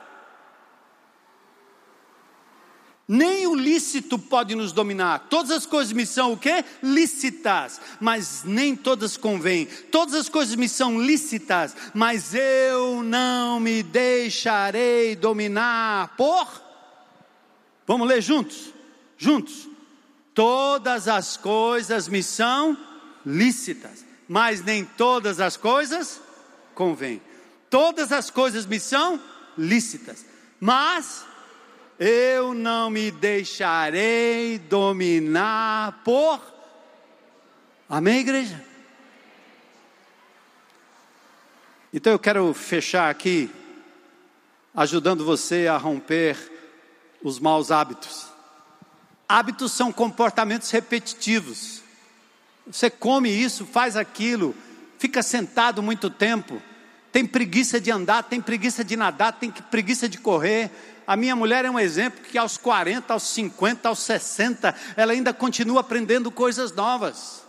Nem 3.12 3.44
o 3.48 3.56
lícito 3.56 4.16
pode 4.16 4.54
nos 4.54 4.70
dominar. 4.70 5.26
Todas 5.28 5.50
as 5.50 5.66
coisas 5.66 5.92
me 5.92 6.06
são 6.06 6.34
o 6.34 6.36
quê? 6.36 6.64
Lícitas, 6.80 7.80
mas 7.98 8.44
nem 8.44 8.76
todas 8.76 9.16
convêm. 9.16 9.66
Todas 9.66 10.14
as 10.14 10.28
coisas 10.28 10.54
me 10.54 10.68
são 10.68 11.02
lícitas, 11.02 11.74
mas 11.92 12.32
eu 12.34 13.02
não 13.02 13.58
me 13.58 13.82
deixarei 13.82 15.16
dominar 15.16 16.14
por. 16.16 16.46
Vamos 17.84 18.06
ler 18.06 18.22
juntos? 18.22 18.72
Juntos. 19.18 19.68
Todas 20.32 21.08
as 21.08 21.36
coisas 21.36 22.06
me 22.06 22.22
são 22.22 22.78
lícitas, 23.26 24.06
mas 24.28 24.62
nem 24.62 24.84
todas 24.84 25.40
as 25.40 25.56
coisas 25.56 26.20
convêm. 26.76 27.20
Todas 27.68 28.12
as 28.12 28.30
coisas 28.30 28.66
me 28.66 28.78
são 28.78 29.20
lícitas, 29.58 30.24
mas 30.60 31.28
eu 32.00 32.54
não 32.54 32.88
me 32.88 33.10
deixarei 33.10 34.58
dominar 34.58 36.00
por. 36.02 36.40
Amém, 37.86 38.20
igreja? 38.20 38.64
Então 41.92 42.10
eu 42.10 42.18
quero 42.18 42.54
fechar 42.54 43.10
aqui, 43.10 43.50
ajudando 44.74 45.26
você 45.26 45.66
a 45.66 45.76
romper 45.76 46.38
os 47.22 47.38
maus 47.38 47.70
hábitos. 47.70 48.28
Hábitos 49.28 49.72
são 49.72 49.92
comportamentos 49.92 50.70
repetitivos. 50.70 51.82
Você 52.66 52.88
come 52.88 53.28
isso, 53.28 53.66
faz 53.66 53.94
aquilo, 53.94 54.54
fica 54.98 55.22
sentado 55.22 55.82
muito 55.82 56.08
tempo, 56.08 56.62
tem 57.12 57.26
preguiça 57.26 57.78
de 57.78 57.90
andar, 57.90 58.22
tem 58.22 58.40
preguiça 58.40 58.82
de 58.82 58.96
nadar, 58.96 59.32
tem 59.34 59.50
preguiça 59.50 60.08
de 60.08 60.16
correr, 60.16 60.70
a 61.10 61.16
minha 61.16 61.34
mulher 61.34 61.64
é 61.64 61.70
um 61.70 61.76
exemplo 61.76 62.22
que 62.22 62.38
aos 62.38 62.56
40, 62.56 63.12
aos 63.12 63.24
50, 63.24 63.88
aos 63.88 63.98
60, 63.98 64.72
ela 64.96 65.10
ainda 65.10 65.34
continua 65.34 65.80
aprendendo 65.80 66.30
coisas 66.30 66.70
novas. 66.70 67.42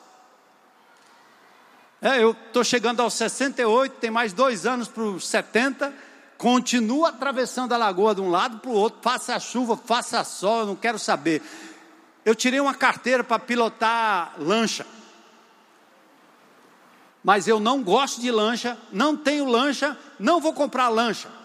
É, 2.01 2.23
eu 2.23 2.31
estou 2.31 2.63
chegando 2.63 3.01
aos 3.01 3.13
68, 3.13 3.97
tem 3.97 4.09
mais 4.09 4.33
dois 4.33 4.65
anos 4.65 4.87
para 4.87 5.03
os 5.03 5.27
70, 5.27 5.93
continuo 6.39 7.05
atravessando 7.05 7.71
a 7.73 7.77
lagoa 7.77 8.15
de 8.15 8.21
um 8.21 8.31
lado 8.31 8.57
para 8.57 8.71
o 8.71 8.73
outro, 8.73 8.99
faça 9.03 9.39
chuva, 9.39 9.77
faça 9.77 10.23
sol, 10.23 10.61
eu 10.61 10.65
não 10.65 10.75
quero 10.75 10.97
saber. 10.97 11.43
Eu 12.25 12.33
tirei 12.33 12.59
uma 12.59 12.73
carteira 12.73 13.23
para 13.23 13.37
pilotar 13.37 14.33
lancha. 14.39 14.87
Mas 17.23 17.47
eu 17.47 17.59
não 17.59 17.83
gosto 17.83 18.19
de 18.19 18.31
lancha, 18.31 18.75
não 18.91 19.15
tenho 19.15 19.45
lancha, 19.45 19.95
não 20.19 20.41
vou 20.41 20.51
comprar 20.51 20.89
lancha. 20.89 21.40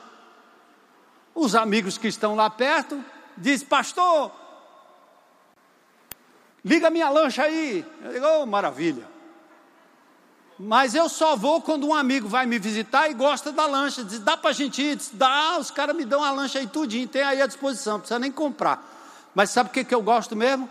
Os 1.37 1.55
amigos 1.55 1.99
que 1.99 2.09
estão 2.09 2.35
lá 2.35 2.49
perto 2.49 3.05
dizem, 3.37 3.67
pastor, 3.67 4.33
liga 6.65 6.89
minha 6.89 7.11
lancha 7.11 7.43
aí. 7.43 7.85
Eu 8.03 8.13
digo, 8.15 8.27
oh, 8.27 8.47
maravilha. 8.47 9.07
Mas 10.59 10.95
eu 10.95 11.11
só 11.11 11.37
vou 11.37 11.61
quando 11.61 11.87
um 11.87 11.95
amigo 11.95 12.27
vai 12.27 12.47
me 12.47 12.59
visitar 12.59 13.11
e 13.11 13.15
gosta 13.15 13.53
da 13.53 13.67
lancha. 13.67 14.03
Diz, 14.03 14.19
dá 14.19 14.35
para 14.35 14.49
a 14.49 14.55
gente 14.55 14.81
ir? 14.81 14.97
Diz, 14.97 15.11
dá, 15.13 15.59
os 15.59 15.71
caras 15.71 15.95
me 15.95 16.07
dão 16.07 16.25
a 16.25 16.31
lancha 16.31 16.59
aí 16.59 16.67
tudinho, 16.67 17.07
tem 17.07 17.23
aí 17.23 17.43
à 17.43 17.47
disposição, 17.47 17.95
não 17.95 18.01
precisa 18.01 18.19
nem 18.19 18.33
comprar. 18.33 18.83
Mas 19.35 19.51
sabe 19.51 19.69
o 19.69 19.73
que, 19.75 19.85
que 19.85 19.95
eu 19.95 20.01
gosto 20.01 20.35
mesmo? 20.35 20.67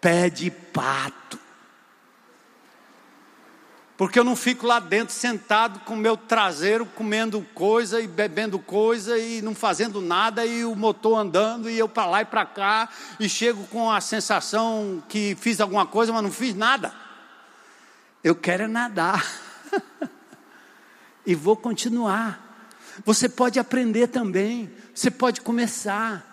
Pé 0.00 0.30
de 0.30 0.48
pato. 0.48 1.40
Porque 3.96 4.18
eu 4.18 4.24
não 4.24 4.34
fico 4.34 4.66
lá 4.66 4.80
dentro 4.80 5.14
sentado 5.14 5.78
com 5.80 5.94
o 5.94 5.96
meu 5.96 6.16
traseiro 6.16 6.84
comendo 6.84 7.40
coisa 7.54 8.00
e 8.00 8.08
bebendo 8.08 8.58
coisa 8.58 9.16
e 9.16 9.40
não 9.40 9.54
fazendo 9.54 10.00
nada 10.00 10.44
e 10.44 10.64
o 10.64 10.74
motor 10.74 11.16
andando 11.16 11.70
e 11.70 11.78
eu 11.78 11.88
para 11.88 12.06
lá 12.06 12.22
e 12.22 12.24
para 12.24 12.44
cá 12.44 12.88
e 13.20 13.28
chego 13.28 13.64
com 13.68 13.88
a 13.90 14.00
sensação 14.00 15.00
que 15.08 15.36
fiz 15.40 15.60
alguma 15.60 15.86
coisa, 15.86 16.12
mas 16.12 16.22
não 16.24 16.32
fiz 16.32 16.56
nada. 16.56 16.92
Eu 18.22 18.34
quero 18.34 18.64
é 18.64 18.66
nadar. 18.66 19.24
e 21.24 21.34
vou 21.36 21.56
continuar. 21.56 22.40
Você 23.04 23.28
pode 23.28 23.60
aprender 23.60 24.08
também, 24.08 24.72
você 24.92 25.10
pode 25.10 25.40
começar. 25.40 26.32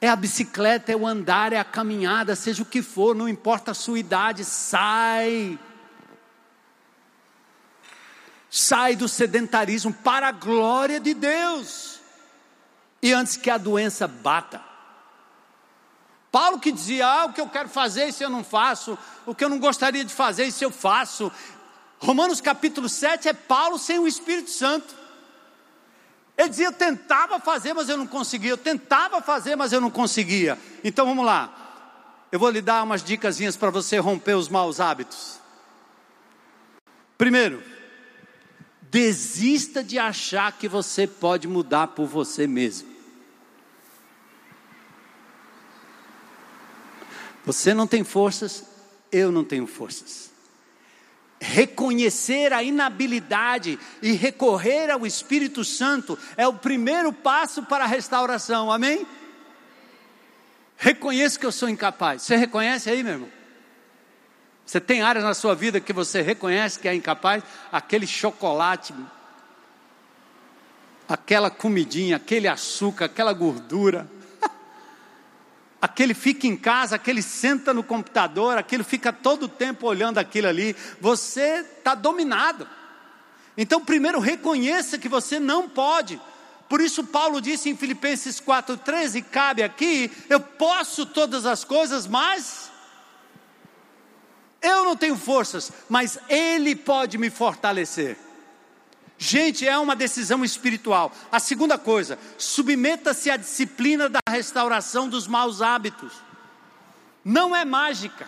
É 0.00 0.08
a 0.08 0.16
bicicleta, 0.16 0.92
é 0.92 0.96
o 0.96 1.06
andar, 1.06 1.52
é 1.52 1.58
a 1.58 1.64
caminhada, 1.64 2.36
seja 2.36 2.62
o 2.62 2.66
que 2.66 2.80
for, 2.80 3.14
não 3.14 3.28
importa 3.28 3.72
a 3.72 3.74
sua 3.74 3.98
idade, 3.98 4.44
sai 4.44 5.58
sai 8.50 8.96
do 8.96 9.08
sedentarismo 9.08 9.92
para 9.92 10.28
a 10.28 10.32
glória 10.32 10.98
de 10.98 11.14
Deus. 11.14 12.00
E 13.00 13.12
antes 13.12 13.36
que 13.36 13.48
a 13.48 13.56
doença 13.56 14.08
bata. 14.08 14.60
Paulo 16.32 16.58
que 16.58 16.72
dizia: 16.72 17.06
Ah, 17.06 17.24
o 17.26 17.32
que 17.32 17.40
eu 17.40 17.48
quero 17.48 17.68
fazer, 17.68 18.08
isso 18.08 18.22
eu 18.22 18.28
não 18.28 18.44
faço, 18.44 18.98
o 19.24 19.34
que 19.34 19.44
eu 19.44 19.48
não 19.48 19.58
gostaria 19.58 20.04
de 20.04 20.12
fazer, 20.12 20.44
isso 20.44 20.62
eu 20.64 20.70
faço. 20.70 21.30
Romanos 21.98 22.40
capítulo 22.40 22.88
7 22.88 23.28
é 23.28 23.32
Paulo 23.32 23.78
sem 23.78 23.98
o 23.98 24.06
Espírito 24.06 24.50
Santo. 24.50 24.94
Ele 26.36 26.48
dizia: 26.48 26.66
Eu 26.66 26.72
tentava 26.72 27.38
fazer, 27.38 27.72
mas 27.72 27.88
eu 27.88 27.96
não 27.96 28.06
conseguia. 28.06 28.50
Eu 28.50 28.58
tentava 28.58 29.22
fazer, 29.22 29.56
mas 29.56 29.72
eu 29.72 29.80
não 29.80 29.90
conseguia. 29.90 30.58
Então 30.82 31.06
vamos 31.06 31.24
lá. 31.24 31.56
Eu 32.32 32.38
vou 32.38 32.48
lhe 32.50 32.62
dar 32.62 32.82
umas 32.84 33.02
dicasinhas 33.02 33.56
para 33.56 33.70
você 33.70 33.98
romper 33.98 34.34
os 34.34 34.48
maus 34.48 34.78
hábitos. 34.78 35.40
Primeiro, 37.18 37.62
Desista 38.90 39.84
de 39.84 40.00
achar 40.00 40.50
que 40.58 40.66
você 40.66 41.06
pode 41.06 41.46
mudar 41.46 41.88
por 41.88 42.06
você 42.06 42.44
mesmo. 42.44 42.90
Você 47.44 47.72
não 47.72 47.86
tem 47.86 48.02
forças, 48.02 48.64
eu 49.12 49.30
não 49.30 49.44
tenho 49.44 49.64
forças. 49.64 50.30
Reconhecer 51.40 52.52
a 52.52 52.64
inabilidade 52.64 53.78
e 54.02 54.10
recorrer 54.10 54.90
ao 54.90 55.06
Espírito 55.06 55.64
Santo 55.64 56.18
é 56.36 56.46
o 56.48 56.54
primeiro 56.54 57.12
passo 57.12 57.62
para 57.62 57.84
a 57.84 57.86
restauração, 57.86 58.72
amém? 58.72 59.06
Reconheço 60.76 61.38
que 61.38 61.46
eu 61.46 61.52
sou 61.52 61.68
incapaz. 61.68 62.22
Você 62.22 62.34
reconhece 62.34 62.90
aí, 62.90 63.04
meu 63.04 63.12
irmão? 63.12 63.39
Você 64.70 64.80
tem 64.80 65.02
áreas 65.02 65.24
na 65.24 65.34
sua 65.34 65.52
vida 65.52 65.80
que 65.80 65.92
você 65.92 66.22
reconhece 66.22 66.78
que 66.78 66.86
é 66.86 66.94
incapaz? 66.94 67.42
Aquele 67.72 68.06
chocolate, 68.06 68.94
aquela 71.08 71.50
comidinha, 71.50 72.14
aquele 72.14 72.46
açúcar, 72.46 73.06
aquela 73.06 73.32
gordura. 73.32 74.08
aquele 75.82 76.14
fica 76.14 76.46
em 76.46 76.56
casa, 76.56 76.94
aquele 76.94 77.20
senta 77.20 77.74
no 77.74 77.82
computador, 77.82 78.56
aquele 78.56 78.84
fica 78.84 79.12
todo 79.12 79.46
o 79.46 79.48
tempo 79.48 79.88
olhando 79.88 80.18
aquilo 80.18 80.46
ali, 80.46 80.76
você 81.00 81.66
está 81.66 81.96
dominado. 81.96 82.64
Então, 83.56 83.84
primeiro 83.84 84.20
reconheça 84.20 84.98
que 84.98 85.08
você 85.08 85.40
não 85.40 85.68
pode. 85.68 86.20
Por 86.68 86.80
isso, 86.80 87.02
Paulo 87.02 87.40
disse 87.40 87.68
em 87.68 87.76
Filipenses 87.76 88.40
4,13: 88.40 89.24
cabe 89.32 89.64
aqui, 89.64 90.12
eu 90.28 90.38
posso 90.38 91.06
todas 91.06 91.44
as 91.44 91.64
coisas, 91.64 92.06
mas 92.06 92.69
eu 94.62 94.84
não 94.84 94.96
tenho 94.96 95.16
forças, 95.16 95.72
mas 95.88 96.18
Ele 96.28 96.74
pode 96.74 97.16
me 97.16 97.30
fortalecer. 97.30 98.16
Gente, 99.16 99.66
é 99.66 99.76
uma 99.78 99.94
decisão 99.94 100.44
espiritual. 100.44 101.12
A 101.30 101.38
segunda 101.38 101.76
coisa, 101.76 102.18
submeta-se 102.38 103.30
à 103.30 103.36
disciplina 103.36 104.08
da 104.08 104.20
restauração 104.28 105.08
dos 105.08 105.26
maus 105.26 105.60
hábitos. 105.60 106.12
Não 107.24 107.54
é 107.54 107.64
mágica, 107.64 108.26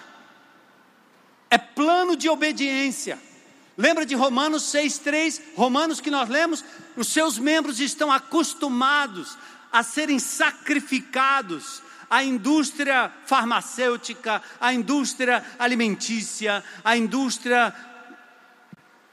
é 1.50 1.56
plano 1.56 2.14
de 2.16 2.28
obediência. 2.28 3.18
Lembra 3.76 4.04
de 4.04 4.14
Romanos 4.14 4.64
6,3? 4.64 5.40
Romanos 5.56 6.00
que 6.00 6.10
nós 6.10 6.28
lemos? 6.28 6.62
Os 6.94 7.08
seus 7.08 7.38
membros 7.38 7.80
estão 7.80 8.12
acostumados 8.12 9.38
a 9.72 9.82
serem 9.82 10.18
sacrificados 10.18 11.82
à 12.12 12.22
indústria 12.22 13.10
farmacêutica, 13.24 14.42
à 14.60 14.70
indústria 14.74 15.42
alimentícia, 15.58 16.62
à 16.84 16.94
indústria 16.94 17.74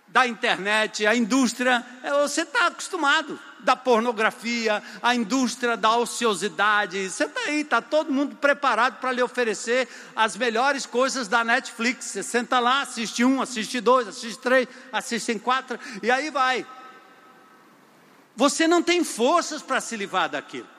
da 0.09 0.27
internet, 0.27 1.07
a 1.07 1.15
indústria, 1.15 1.85
é, 2.03 2.11
você 2.11 2.41
está 2.41 2.67
acostumado, 2.67 3.39
da 3.61 3.73
pornografia, 3.73 4.83
a 5.01 5.15
indústria 5.15 5.77
da 5.77 5.95
ociosidade, 5.95 7.09
você 7.09 7.23
está 7.23 7.41
aí, 7.41 7.61
está 7.61 7.81
todo 7.81 8.11
mundo 8.11 8.35
preparado 8.35 8.99
para 8.99 9.13
lhe 9.13 9.21
oferecer 9.21 9.87
as 10.13 10.35
melhores 10.35 10.85
coisas 10.85 11.29
da 11.29 11.41
Netflix. 11.41 12.05
Você 12.05 12.23
senta 12.23 12.59
lá, 12.59 12.81
assiste 12.81 13.23
um, 13.23 13.41
assiste 13.41 13.79
dois, 13.79 14.09
assiste 14.09 14.39
três, 14.39 14.67
assiste 14.91 15.39
quatro, 15.39 15.79
e 16.03 16.11
aí 16.11 16.29
vai. 16.29 16.65
Você 18.35 18.67
não 18.67 18.83
tem 18.83 19.05
forças 19.05 19.61
para 19.61 19.79
se 19.79 19.95
livrar 19.95 20.29
daquilo. 20.29 20.78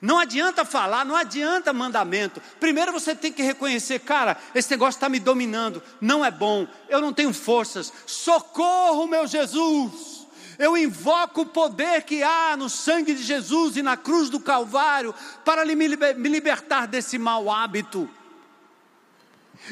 Não 0.00 0.18
adianta 0.18 0.64
falar, 0.64 1.04
não 1.04 1.16
adianta 1.16 1.72
mandamento. 1.72 2.40
Primeiro 2.58 2.92
você 2.92 3.14
tem 3.14 3.32
que 3.32 3.42
reconhecer, 3.42 4.00
cara, 4.00 4.36
esse 4.54 4.70
negócio 4.70 4.96
está 4.98 5.08
me 5.08 5.18
dominando, 5.18 5.82
não 6.00 6.24
é 6.24 6.30
bom, 6.30 6.66
eu 6.88 7.00
não 7.00 7.12
tenho 7.12 7.32
forças. 7.32 7.92
Socorro, 8.06 9.06
meu 9.06 9.26
Jesus! 9.26 10.24
Eu 10.58 10.76
invoco 10.76 11.40
o 11.40 11.46
poder 11.46 12.02
que 12.02 12.22
há 12.22 12.56
no 12.56 12.70
sangue 12.70 13.14
de 13.14 13.22
Jesus 13.22 13.76
e 13.76 13.82
na 13.82 13.96
cruz 13.96 14.30
do 14.30 14.38
Calvário 14.38 15.14
para 15.44 15.64
me 15.64 16.28
libertar 16.28 16.86
desse 16.86 17.18
mau 17.18 17.50
hábito. 17.50 18.08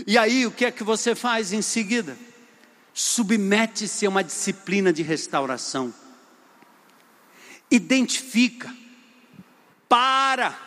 E 0.07 0.17
aí, 0.19 0.47
o 0.47 0.51
que 0.51 0.65
é 0.65 0.71
que 0.71 0.83
você 0.83 1.15
faz 1.15 1.53
em 1.53 1.63
seguida? 1.63 2.17
Submete-se 2.95 4.07
a 4.07 4.09
uma 4.09 4.25
disciplina 4.25 4.93
de 4.93 5.03
restauração. 5.03 5.95
Identifica 7.71 8.75
para 9.93 10.59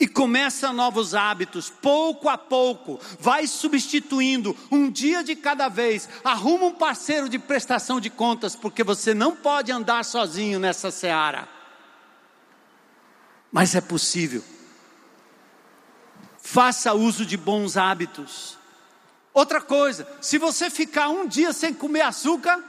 e 0.00 0.08
começa 0.08 0.72
novos 0.72 1.14
hábitos, 1.14 1.68
pouco 1.68 2.30
a 2.30 2.38
pouco, 2.38 2.98
vai 3.20 3.46
substituindo, 3.46 4.56
um 4.70 4.90
dia 4.90 5.22
de 5.22 5.36
cada 5.36 5.68
vez, 5.68 6.08
arruma 6.24 6.64
um 6.64 6.72
parceiro 6.72 7.28
de 7.28 7.38
prestação 7.38 8.00
de 8.00 8.08
contas, 8.08 8.56
porque 8.56 8.82
você 8.82 9.12
não 9.12 9.36
pode 9.36 9.70
andar 9.70 10.02
sozinho 10.02 10.58
nessa 10.58 10.90
seara. 10.90 11.46
Mas 13.52 13.74
é 13.74 13.82
possível. 13.82 14.42
Faça 16.40 16.94
uso 16.94 17.26
de 17.26 17.36
bons 17.36 17.76
hábitos. 17.76 18.56
Outra 19.34 19.60
coisa, 19.60 20.08
se 20.22 20.38
você 20.38 20.70
ficar 20.70 21.10
um 21.10 21.26
dia 21.26 21.52
sem 21.52 21.74
comer 21.74 22.00
açúcar, 22.00 22.64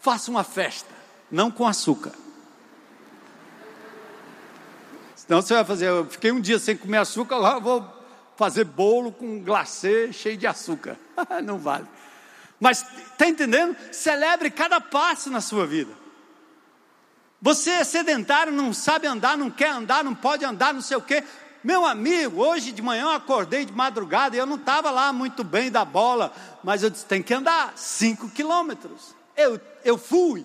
faça 0.00 0.32
uma 0.32 0.42
festa, 0.42 0.92
não 1.30 1.48
com 1.48 1.64
açúcar. 1.64 2.21
Senão 5.32 5.40
você 5.40 5.54
vai 5.54 5.64
fazer, 5.64 5.88
eu 5.88 6.04
fiquei 6.04 6.30
um 6.30 6.42
dia 6.42 6.58
sem 6.58 6.76
comer 6.76 6.98
açúcar, 6.98 7.36
agora 7.36 7.58
vou 7.58 8.04
fazer 8.36 8.64
bolo 8.64 9.10
com 9.10 9.42
glacê 9.42 10.12
cheio 10.12 10.36
de 10.36 10.46
açúcar. 10.46 10.98
não 11.42 11.56
vale. 11.56 11.86
Mas 12.60 12.84
está 13.12 13.26
entendendo? 13.26 13.74
Celebre 13.90 14.50
cada 14.50 14.78
passo 14.78 15.30
na 15.30 15.40
sua 15.40 15.66
vida. 15.66 15.90
Você 17.40 17.70
é 17.70 17.82
sedentário, 17.82 18.52
não 18.52 18.74
sabe 18.74 19.06
andar, 19.06 19.38
não 19.38 19.50
quer 19.50 19.70
andar, 19.70 20.04
não 20.04 20.14
pode 20.14 20.44
andar, 20.44 20.74
não 20.74 20.82
sei 20.82 20.98
o 20.98 21.00
quê. 21.00 21.24
Meu 21.64 21.86
amigo, 21.86 22.42
hoje 22.44 22.70
de 22.70 22.82
manhã 22.82 23.04
eu 23.04 23.12
acordei 23.12 23.64
de 23.64 23.72
madrugada 23.72 24.36
e 24.36 24.38
eu 24.38 24.44
não 24.44 24.56
estava 24.56 24.90
lá 24.90 25.14
muito 25.14 25.42
bem 25.42 25.70
da 25.70 25.82
bola, 25.82 26.30
mas 26.62 26.82
eu 26.82 26.90
disse: 26.90 27.06
tem 27.06 27.22
que 27.22 27.32
andar 27.32 27.72
cinco 27.74 28.28
quilômetros. 28.28 29.16
Eu, 29.34 29.58
eu 29.82 29.96
fui. 29.96 30.44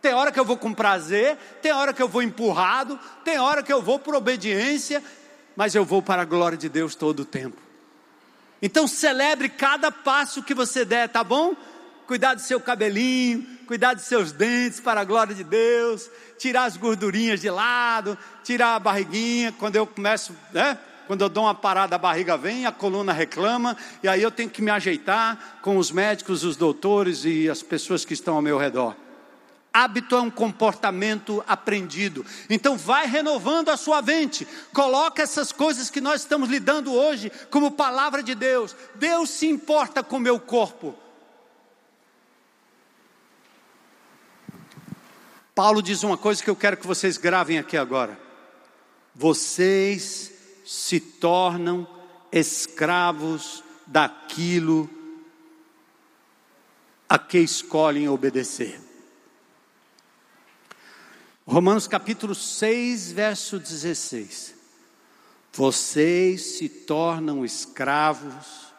Tem 0.00 0.14
hora 0.14 0.30
que 0.30 0.38
eu 0.38 0.44
vou 0.44 0.56
com 0.56 0.72
prazer, 0.72 1.36
tem 1.60 1.72
hora 1.72 1.92
que 1.92 2.02
eu 2.02 2.08
vou 2.08 2.22
empurrado, 2.22 2.98
tem 3.24 3.38
hora 3.38 3.62
que 3.62 3.72
eu 3.72 3.82
vou 3.82 3.98
por 3.98 4.14
obediência, 4.14 5.02
mas 5.56 5.74
eu 5.74 5.84
vou 5.84 6.00
para 6.00 6.22
a 6.22 6.24
glória 6.24 6.56
de 6.56 6.68
Deus 6.68 6.94
todo 6.94 7.20
o 7.20 7.24
tempo. 7.24 7.56
Então 8.62 8.86
celebre 8.86 9.48
cada 9.48 9.90
passo 9.90 10.42
que 10.42 10.54
você 10.54 10.84
der, 10.84 11.08
tá 11.08 11.24
bom? 11.24 11.54
Cuidar 12.06 12.34
do 12.34 12.40
seu 12.40 12.60
cabelinho, 12.60 13.44
cuidar 13.66 13.94
dos 13.94 14.04
seus 14.04 14.32
dentes 14.32 14.80
para 14.80 15.00
a 15.00 15.04
glória 15.04 15.34
de 15.34 15.44
Deus, 15.44 16.08
tirar 16.38 16.64
as 16.64 16.76
gordurinhas 16.76 17.40
de 17.40 17.50
lado, 17.50 18.16
tirar 18.42 18.76
a 18.76 18.78
barriguinha, 18.78 19.52
quando 19.58 19.76
eu 19.76 19.86
começo, 19.86 20.34
né? 20.52 20.78
Quando 21.06 21.22
eu 21.22 21.28
dou 21.28 21.44
uma 21.44 21.54
parada, 21.54 21.96
a 21.96 21.98
barriga 21.98 22.36
vem, 22.36 22.66
a 22.66 22.72
coluna 22.72 23.12
reclama, 23.12 23.76
e 24.02 24.08
aí 24.08 24.22
eu 24.22 24.30
tenho 24.30 24.50
que 24.50 24.60
me 24.60 24.70
ajeitar 24.70 25.58
com 25.62 25.76
os 25.78 25.90
médicos, 25.90 26.44
os 26.44 26.56
doutores 26.56 27.24
e 27.24 27.48
as 27.48 27.62
pessoas 27.62 28.04
que 28.04 28.12
estão 28.12 28.36
ao 28.36 28.42
meu 28.42 28.58
redor. 28.58 28.94
Hábito 29.72 30.16
é 30.16 30.20
um 30.20 30.30
comportamento 30.30 31.44
aprendido. 31.46 32.24
Então 32.48 32.76
vai 32.76 33.06
renovando 33.06 33.68
a 33.68 33.76
sua 33.76 34.00
mente. 34.02 34.46
Coloca 34.72 35.22
essas 35.22 35.52
coisas 35.52 35.90
que 35.90 36.00
nós 36.00 36.22
estamos 36.22 36.48
lidando 36.48 36.92
hoje 36.92 37.30
como 37.50 37.70
palavra 37.70 38.22
de 38.22 38.34
Deus. 38.34 38.74
Deus 38.94 39.30
se 39.30 39.46
importa 39.46 40.02
com 40.02 40.16
o 40.16 40.20
meu 40.20 40.40
corpo. 40.40 40.94
Paulo 45.54 45.82
diz 45.82 46.02
uma 46.02 46.16
coisa 46.16 46.42
que 46.42 46.48
eu 46.48 46.56
quero 46.56 46.76
que 46.76 46.86
vocês 46.86 47.16
gravem 47.16 47.58
aqui 47.58 47.76
agora. 47.76 48.18
Vocês 49.14 50.32
se 50.64 51.00
tornam 51.00 51.86
escravos 52.30 53.64
daquilo 53.86 54.88
a 57.08 57.18
que 57.18 57.38
escolhem 57.38 58.08
obedecer. 58.08 58.87
Romanos 61.50 61.88
capítulo 61.88 62.34
6, 62.34 63.12
verso 63.12 63.58
16. 63.58 64.54
Vocês 65.50 66.42
se 66.42 66.68
tornam 66.68 67.42
escravos 67.42 68.74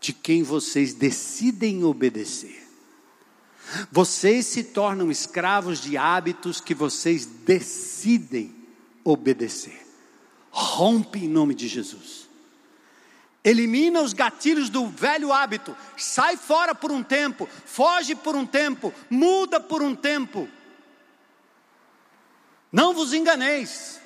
de 0.00 0.12
quem 0.12 0.44
vocês 0.44 0.94
decidem 0.94 1.82
obedecer. 1.82 2.68
Vocês 3.90 4.46
se 4.46 4.62
tornam 4.62 5.10
escravos 5.10 5.80
de 5.80 5.96
hábitos 5.96 6.60
que 6.60 6.72
vocês 6.72 7.26
decidem 7.26 8.54
obedecer. 9.02 9.84
Rompe 10.52 11.24
em 11.24 11.28
nome 11.28 11.52
de 11.52 11.66
Jesus. 11.66 12.28
Elimina 13.42 14.00
os 14.00 14.12
gatilhos 14.12 14.70
do 14.70 14.86
velho 14.86 15.32
hábito. 15.32 15.76
Sai 15.96 16.36
fora 16.36 16.76
por 16.76 16.92
um 16.92 17.02
tempo, 17.02 17.48
foge 17.66 18.14
por 18.14 18.36
um 18.36 18.46
tempo, 18.46 18.94
muda 19.10 19.58
por 19.58 19.82
um 19.82 19.96
tempo 19.96 20.48
não 22.74 22.92
vos 22.92 23.12
enganeis, 23.12 24.00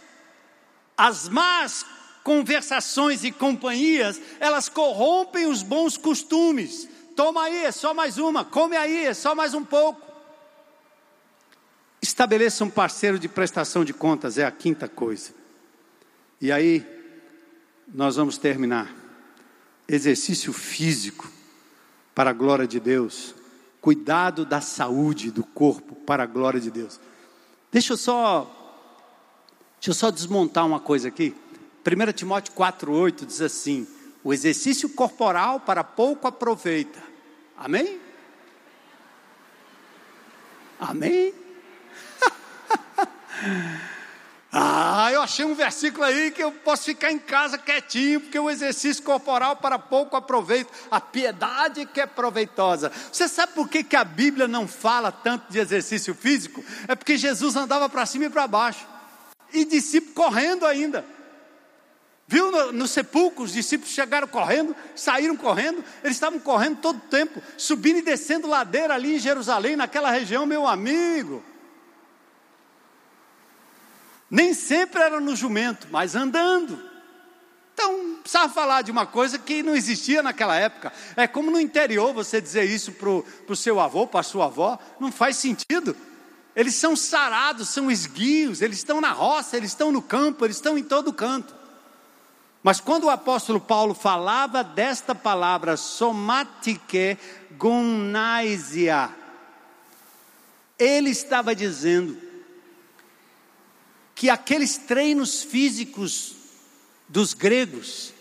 as 0.94 1.26
más 1.26 1.86
conversações 2.22 3.24
e 3.24 3.32
companhias, 3.32 4.20
elas 4.38 4.68
corrompem 4.68 5.46
os 5.46 5.62
bons 5.62 5.96
costumes. 5.96 6.86
Toma 7.16 7.44
aí, 7.44 7.64
é 7.64 7.72
só 7.72 7.94
mais 7.94 8.18
uma, 8.18 8.44
come 8.44 8.76
aí, 8.76 9.06
é 9.06 9.14
só 9.14 9.34
mais 9.34 9.54
um 9.54 9.64
pouco. 9.64 10.06
Estabeleça 12.02 12.62
um 12.62 12.68
parceiro 12.68 13.18
de 13.18 13.26
prestação 13.26 13.86
de 13.86 13.94
contas, 13.94 14.36
é 14.36 14.44
a 14.44 14.50
quinta 14.50 14.86
coisa. 14.86 15.32
E 16.38 16.52
aí, 16.52 16.86
nós 17.88 18.16
vamos 18.16 18.36
terminar. 18.36 18.94
Exercício 19.88 20.52
físico, 20.52 21.26
para 22.14 22.28
a 22.28 22.34
glória 22.34 22.66
de 22.66 22.78
Deus. 22.78 23.34
Cuidado 23.80 24.44
da 24.44 24.60
saúde 24.60 25.30
do 25.30 25.42
corpo, 25.42 25.94
para 25.94 26.24
a 26.24 26.26
glória 26.26 26.60
de 26.60 26.70
Deus. 26.70 27.00
Deixa 27.72 27.94
eu 27.94 27.96
só 27.96 28.56
Deixa 29.80 29.90
eu 29.90 29.94
só 29.94 30.10
desmontar 30.10 30.66
uma 30.66 30.80
coisa 30.80 31.08
aqui. 31.08 31.34
1 31.86 32.12
Timóteo 32.12 32.52
4,8 32.54 33.24
diz 33.24 33.40
assim: 33.40 33.86
o 34.22 34.32
exercício 34.32 34.88
corporal 34.90 35.60
para 35.60 35.84
pouco 35.84 36.26
aproveita. 36.26 37.02
Amém? 37.56 38.00
Amém? 40.78 41.34
Ah, 44.50 45.12
eu 45.12 45.20
achei 45.20 45.44
um 45.44 45.54
versículo 45.54 46.04
aí 46.04 46.30
que 46.30 46.42
eu 46.42 46.50
posso 46.50 46.84
ficar 46.84 47.12
em 47.12 47.18
casa 47.18 47.58
quietinho, 47.58 48.18
porque 48.18 48.38
o 48.38 48.48
exercício 48.48 49.04
corporal 49.04 49.56
para 49.56 49.78
pouco 49.78 50.16
aproveito, 50.16 50.72
a 50.90 50.98
piedade 50.98 51.84
que 51.84 52.00
é 52.00 52.06
proveitosa. 52.06 52.90
Você 53.12 53.28
sabe 53.28 53.52
por 53.52 53.68
que, 53.68 53.84
que 53.84 53.94
a 53.94 54.04
Bíblia 54.04 54.48
não 54.48 54.66
fala 54.66 55.12
tanto 55.12 55.52
de 55.52 55.58
exercício 55.58 56.14
físico? 56.14 56.64
É 56.88 56.94
porque 56.94 57.18
Jesus 57.18 57.56
andava 57.56 57.90
para 57.90 58.06
cima 58.06 58.24
e 58.24 58.30
para 58.30 58.46
baixo, 58.46 58.86
e 59.52 59.64
discípulos 59.64 60.14
correndo 60.14 60.66
ainda. 60.66 61.04
Viu 62.26 62.50
no, 62.50 62.72
no, 62.72 62.86
sepulcro, 62.86 63.42
os 63.42 63.52
discípulos 63.52 63.92
chegaram 63.92 64.28
correndo, 64.28 64.76
saíram 64.94 65.34
correndo, 65.34 65.82
eles 66.04 66.16
estavam 66.16 66.38
correndo 66.38 66.78
todo 66.78 66.96
o 66.96 67.08
tempo, 67.08 67.42
subindo 67.56 68.00
e 68.00 68.02
descendo 68.02 68.46
ladeira 68.46 68.94
ali 68.94 69.16
em 69.16 69.18
Jerusalém, 69.18 69.76
naquela 69.76 70.10
região, 70.10 70.44
meu 70.44 70.66
amigo. 70.66 71.42
Nem 74.30 74.52
sempre 74.52 75.00
era 75.00 75.18
no 75.20 75.34
jumento, 75.34 75.88
mas 75.90 76.14
andando. 76.14 76.86
Então, 77.72 78.16
precisava 78.20 78.52
falar 78.52 78.82
de 78.82 78.90
uma 78.90 79.06
coisa 79.06 79.38
que 79.38 79.62
não 79.62 79.74
existia 79.74 80.22
naquela 80.22 80.54
época. 80.56 80.92
É 81.16 81.26
como 81.26 81.50
no 81.50 81.58
interior 81.58 82.12
você 82.12 82.40
dizer 82.40 82.64
isso 82.64 82.92
para 82.92 83.08
o 83.08 83.56
seu 83.56 83.80
avô, 83.80 84.06
para 84.06 84.20
a 84.20 84.24
sua 84.24 84.46
avó, 84.46 84.78
não 85.00 85.10
faz 85.10 85.36
sentido. 85.38 85.96
Eles 86.58 86.74
são 86.74 86.96
sarados, 86.96 87.68
são 87.68 87.88
esguios, 87.88 88.60
eles 88.60 88.78
estão 88.78 89.00
na 89.00 89.12
roça, 89.12 89.56
eles 89.56 89.70
estão 89.70 89.92
no 89.92 90.02
campo, 90.02 90.44
eles 90.44 90.56
estão 90.56 90.76
em 90.76 90.82
todo 90.82 91.12
canto. 91.12 91.54
Mas 92.64 92.80
quando 92.80 93.04
o 93.04 93.10
apóstolo 93.10 93.60
Paulo 93.60 93.94
falava 93.94 94.64
desta 94.64 95.14
palavra 95.14 95.76
somatike 95.76 97.16
gonaisia, 97.56 99.08
ele 100.76 101.10
estava 101.10 101.54
dizendo 101.54 102.18
que 104.12 104.28
aqueles 104.28 104.76
treinos 104.78 105.44
físicos 105.44 106.34
dos 107.08 107.34
gregos, 107.34 108.12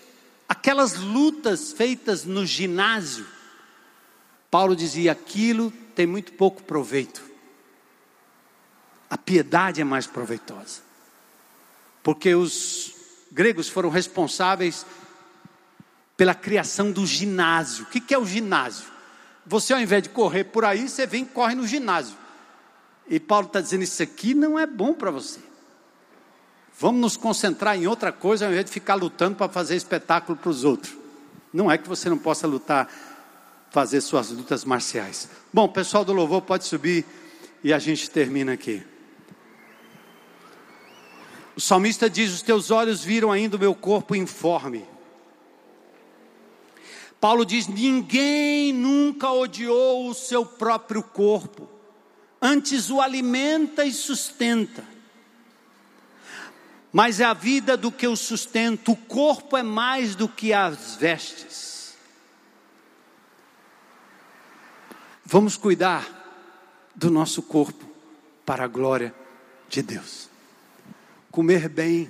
aquelas 0.47 0.93
lutas 0.95 1.71
feitas 1.73 2.23
no 2.23 2.45
ginásio, 2.45 3.25
Paulo 4.51 4.75
dizia: 4.75 5.13
aquilo 5.13 5.73
tem 5.95 6.05
muito 6.05 6.33
pouco 6.33 6.61
proveito. 6.61 7.36
A 9.09 9.17
piedade 9.17 9.81
é 9.81 9.83
mais 9.83 10.05
proveitosa. 10.07 10.81
Porque 12.03 12.35
os 12.35 12.93
gregos 13.31 13.69
foram 13.69 13.89
responsáveis 13.89 14.85
pela 16.15 16.33
criação 16.33 16.91
do 16.91 17.05
ginásio. 17.05 17.85
O 17.85 17.87
que 17.87 18.13
é 18.13 18.17
o 18.17 18.25
ginásio? 18.25 18.87
Você, 19.45 19.73
ao 19.73 19.79
invés 19.79 20.03
de 20.03 20.09
correr 20.09 20.45
por 20.45 20.65
aí, 20.65 20.89
você 20.89 21.05
vem 21.05 21.23
e 21.23 21.27
corre 21.27 21.55
no 21.55 21.65
ginásio. 21.65 22.17
E 23.07 23.19
Paulo 23.19 23.47
está 23.47 23.61
dizendo: 23.61 23.83
Isso 23.83 24.03
aqui 24.03 24.33
não 24.33 24.59
é 24.59 24.65
bom 24.65 24.93
para 24.93 25.11
você. 25.11 25.39
Vamos 26.79 27.01
nos 27.01 27.17
concentrar 27.17 27.77
em 27.77 27.87
outra 27.87 28.11
coisa 28.11 28.45
ao 28.45 28.51
invés 28.51 28.65
de 28.65 28.71
ficar 28.71 28.95
lutando 28.95 29.35
para 29.35 29.51
fazer 29.51 29.75
espetáculo 29.75 30.37
para 30.37 30.49
os 30.49 30.63
outros. 30.63 30.95
Não 31.53 31.71
é 31.71 31.77
que 31.77 31.87
você 31.87 32.09
não 32.09 32.17
possa 32.17 32.45
lutar, 32.45 32.87
fazer 33.71 34.01
suas 34.01 34.29
lutas 34.29 34.63
marciais. 34.63 35.29
Bom, 35.51 35.67
pessoal 35.67 36.05
do 36.05 36.13
louvor 36.13 36.41
pode 36.41 36.65
subir 36.65 37.05
e 37.63 37.73
a 37.73 37.79
gente 37.79 38.09
termina 38.09 38.53
aqui. 38.53 38.85
O 41.57 41.59
salmista 41.59 42.09
diz: 42.09 42.33
Os 42.33 42.41
teus 42.41 42.71
olhos 42.71 43.03
viram 43.03 43.29
ainda 43.29 43.57
o 43.57 43.59
meu 43.59 43.75
corpo 43.75 44.15
informe. 44.15 44.85
Paulo 47.19 47.43
diz: 47.43 47.67
Ninguém 47.67 48.71
nunca 48.71 49.29
odiou 49.29 50.07
o 50.07 50.13
seu 50.13 50.45
próprio 50.45 51.03
corpo, 51.03 51.67
antes 52.41 52.89
o 52.89 53.01
alimenta 53.01 53.83
e 53.83 53.91
sustenta 53.91 54.95
mais 56.97 57.19
é 57.19 57.25
a 57.25 57.33
vida 57.33 57.75
do 57.75 57.91
que 57.91 58.07
o 58.07 58.15
sustento, 58.15 58.93
o 58.93 58.95
corpo 58.95 59.57
é 59.57 59.63
mais 59.63 60.15
do 60.15 60.27
que 60.27 60.53
as 60.53 60.95
vestes. 60.95 61.95
Vamos 65.23 65.57
cuidar 65.57 66.07
do 66.95 67.11
nosso 67.11 67.43
corpo 67.43 67.85
para 68.45 68.63
a 68.63 68.67
glória 68.67 69.13
de 69.69 69.81
Deus. 69.81 70.26
Comer 71.37 71.69
bem, 71.69 72.09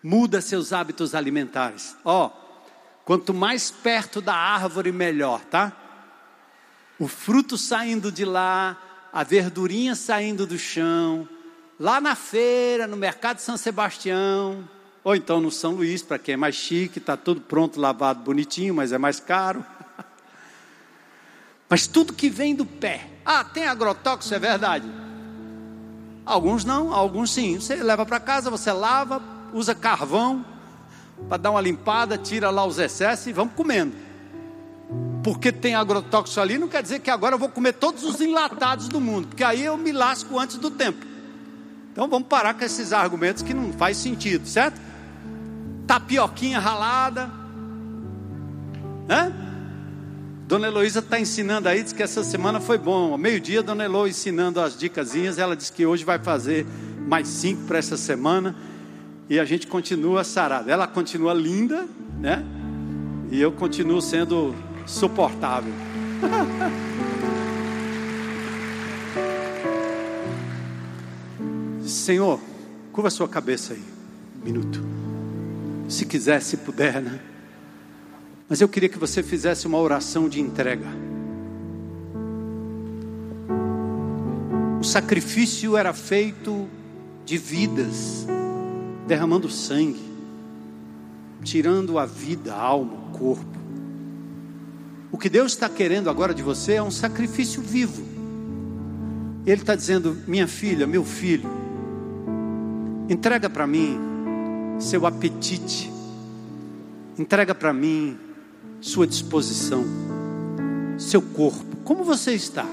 muda 0.00 0.40
seus 0.40 0.72
hábitos 0.72 1.16
alimentares. 1.16 1.96
Ó, 2.04 2.26
oh, 2.26 2.30
quanto 3.04 3.34
mais 3.34 3.72
perto 3.72 4.20
da 4.20 4.36
árvore, 4.36 4.92
melhor, 4.92 5.40
tá? 5.46 5.72
O 6.96 7.08
fruto 7.08 7.58
saindo 7.58 8.12
de 8.12 8.24
lá, 8.24 8.80
a 9.12 9.24
verdurinha 9.24 9.96
saindo 9.96 10.46
do 10.46 10.56
chão, 10.56 11.28
lá 11.76 12.00
na 12.00 12.14
feira, 12.14 12.86
no 12.86 12.96
mercado 12.96 13.38
de 13.38 13.42
São 13.42 13.56
Sebastião, 13.56 14.70
ou 15.02 15.16
então 15.16 15.40
no 15.40 15.50
São 15.50 15.72
Luís, 15.72 16.04
para 16.04 16.16
quem 16.16 16.34
é 16.34 16.36
mais 16.36 16.54
chique, 16.54 17.00
está 17.00 17.16
tudo 17.16 17.40
pronto, 17.40 17.80
lavado, 17.80 18.22
bonitinho, 18.22 18.72
mas 18.76 18.92
é 18.92 18.98
mais 18.98 19.18
caro. 19.18 19.66
Mas 21.68 21.88
tudo 21.88 22.12
que 22.12 22.30
vem 22.30 22.54
do 22.54 22.64
pé. 22.64 23.10
Ah, 23.24 23.42
tem 23.42 23.66
agrotóxico, 23.66 24.32
é 24.32 24.38
verdade. 24.38 25.05
Alguns 26.26 26.64
não, 26.64 26.92
alguns 26.92 27.30
sim. 27.30 27.60
Você 27.60 27.76
leva 27.76 28.04
para 28.04 28.18
casa, 28.18 28.50
você 28.50 28.72
lava, 28.72 29.22
usa 29.52 29.76
carvão 29.76 30.44
para 31.28 31.36
dar 31.36 31.52
uma 31.52 31.60
limpada, 31.60 32.18
tira 32.18 32.50
lá 32.50 32.66
os 32.66 32.78
excessos 32.80 33.28
e 33.28 33.32
vamos 33.32 33.54
comendo. 33.54 33.94
Porque 35.22 35.52
tem 35.52 35.76
agrotóxico 35.76 36.40
ali, 36.40 36.58
não 36.58 36.68
quer 36.68 36.82
dizer 36.82 36.98
que 36.98 37.10
agora 37.10 37.36
eu 37.36 37.38
vou 37.38 37.48
comer 37.48 37.74
todos 37.74 38.02
os 38.02 38.20
enlatados 38.20 38.88
do 38.88 39.00
mundo, 39.00 39.28
porque 39.28 39.44
aí 39.44 39.64
eu 39.64 39.76
me 39.76 39.92
lasco 39.92 40.38
antes 40.38 40.56
do 40.56 40.70
tempo. 40.70 41.06
Então 41.92 42.08
vamos 42.08 42.28
parar 42.28 42.54
com 42.54 42.64
esses 42.64 42.92
argumentos 42.92 43.42
que 43.42 43.54
não 43.54 43.72
faz 43.72 43.96
sentido, 43.96 44.46
certo? 44.46 44.80
Tapioquinha 45.86 46.58
ralada. 46.58 47.30
Hã? 49.08 49.45
Dona 50.46 50.68
Heloísa 50.68 51.00
está 51.00 51.18
ensinando 51.18 51.68
aí, 51.68 51.82
diz 51.82 51.92
que 51.92 52.04
essa 52.04 52.22
semana 52.22 52.60
foi 52.60 52.78
bom. 52.78 53.10
Ao 53.10 53.18
meio-dia, 53.18 53.64
Dona 53.64 53.82
Elo 53.82 54.06
ensinando 54.06 54.60
as 54.60 54.78
dicasinhas. 54.78 55.38
Ela 55.38 55.56
disse 55.56 55.72
que 55.72 55.84
hoje 55.84 56.04
vai 56.04 56.20
fazer 56.20 56.64
mais 57.08 57.26
cinco 57.26 57.62
para 57.62 57.78
essa 57.78 57.96
semana. 57.96 58.54
E 59.28 59.40
a 59.40 59.44
gente 59.44 59.66
continua 59.66 60.22
sarada. 60.22 60.70
Ela 60.70 60.86
continua 60.86 61.34
linda, 61.34 61.84
né? 62.20 62.44
E 63.28 63.40
eu 63.40 63.50
continuo 63.50 64.00
sendo 64.00 64.54
suportável. 64.86 65.72
Senhor, 71.84 72.38
curva 72.92 73.08
a 73.08 73.10
sua 73.10 73.26
cabeça 73.26 73.74
aí, 73.74 73.82
um 74.40 74.44
minuto. 74.44 74.80
Se 75.88 76.06
quiser, 76.06 76.40
se 76.40 76.58
puder, 76.58 77.02
né? 77.02 77.18
Mas 78.48 78.60
eu 78.60 78.68
queria 78.68 78.88
que 78.88 78.98
você 78.98 79.22
fizesse 79.22 79.66
uma 79.66 79.78
oração 79.78 80.28
de 80.28 80.40
entrega. 80.40 80.86
O 84.80 84.84
sacrifício 84.84 85.76
era 85.76 85.92
feito 85.92 86.68
de 87.24 87.36
vidas, 87.36 88.26
derramando 89.06 89.50
sangue, 89.50 90.04
tirando 91.42 91.98
a 91.98 92.06
vida, 92.06 92.54
a 92.54 92.60
alma, 92.60 92.94
o 92.94 93.18
corpo. 93.18 93.58
O 95.10 95.18
que 95.18 95.28
Deus 95.28 95.52
está 95.52 95.68
querendo 95.68 96.08
agora 96.08 96.34
de 96.34 96.42
você 96.42 96.74
é 96.74 96.82
um 96.82 96.90
sacrifício 96.90 97.60
vivo. 97.62 98.04
Ele 99.44 99.60
está 99.60 99.74
dizendo: 99.74 100.16
minha 100.26 100.46
filha, 100.46 100.86
meu 100.86 101.04
filho, 101.04 101.66
Entrega 103.08 103.48
para 103.48 103.66
mim 103.68 103.98
seu 104.80 105.06
apetite. 105.06 105.92
Entrega 107.16 107.54
para 107.54 107.72
mim 107.72 108.18
sua 108.80 109.06
disposição, 109.06 109.84
seu 110.98 111.20
corpo. 111.20 111.76
Como 111.84 112.04
você 112.04 112.32
está? 112.32 112.66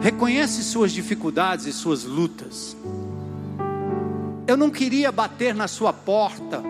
Reconhece 0.00 0.62
suas 0.62 0.92
dificuldades 0.92 1.66
e 1.66 1.72
suas 1.72 2.04
lutas. 2.04 2.76
Eu 4.46 4.56
não 4.56 4.70
queria 4.70 5.10
bater 5.10 5.54
na 5.54 5.66
sua 5.66 5.92
porta 5.92 6.62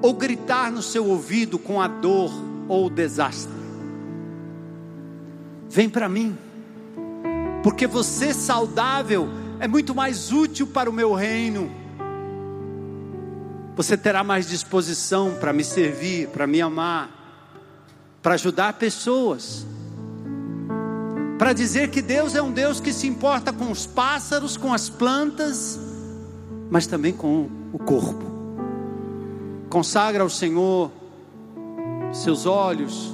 ou 0.00 0.14
gritar 0.14 0.72
no 0.72 0.82
seu 0.82 1.06
ouvido 1.06 1.58
com 1.58 1.80
a 1.80 1.86
dor 1.86 2.32
ou 2.68 2.86
o 2.86 2.90
desastre. 2.90 3.52
Vem 5.68 5.88
para 5.88 6.08
mim, 6.08 6.36
porque 7.62 7.86
você 7.86 8.34
saudável 8.34 9.28
é 9.60 9.68
muito 9.68 9.94
mais 9.94 10.32
útil 10.32 10.66
para 10.66 10.90
o 10.90 10.92
meu 10.92 11.14
reino. 11.14 11.81
Você 13.82 13.96
terá 13.96 14.22
mais 14.22 14.46
disposição 14.46 15.34
para 15.40 15.52
me 15.52 15.64
servir, 15.64 16.28
para 16.28 16.46
me 16.46 16.60
amar, 16.60 17.10
para 18.22 18.34
ajudar 18.34 18.74
pessoas, 18.74 19.66
para 21.36 21.52
dizer 21.52 21.90
que 21.90 22.00
Deus 22.00 22.36
é 22.36 22.40
um 22.40 22.52
Deus 22.52 22.78
que 22.78 22.92
se 22.92 23.08
importa 23.08 23.52
com 23.52 23.72
os 23.72 23.84
pássaros, 23.84 24.56
com 24.56 24.72
as 24.72 24.88
plantas, 24.88 25.80
mas 26.70 26.86
também 26.86 27.12
com 27.12 27.50
o 27.72 27.78
corpo. 27.80 28.24
Consagra 29.68 30.22
ao 30.22 30.30
Senhor 30.30 30.88
seus 32.12 32.46
olhos, 32.46 33.12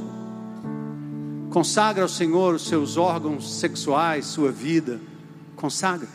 consagra 1.49 2.03
ao 2.03 2.11
Senhor 2.11 2.57
os 2.57 2.69
seus 2.69 2.99
órgãos 2.99 3.59
sexuais, 3.59 4.27
sua 4.27 4.53
vida, 4.53 5.01
consagra 5.57 6.07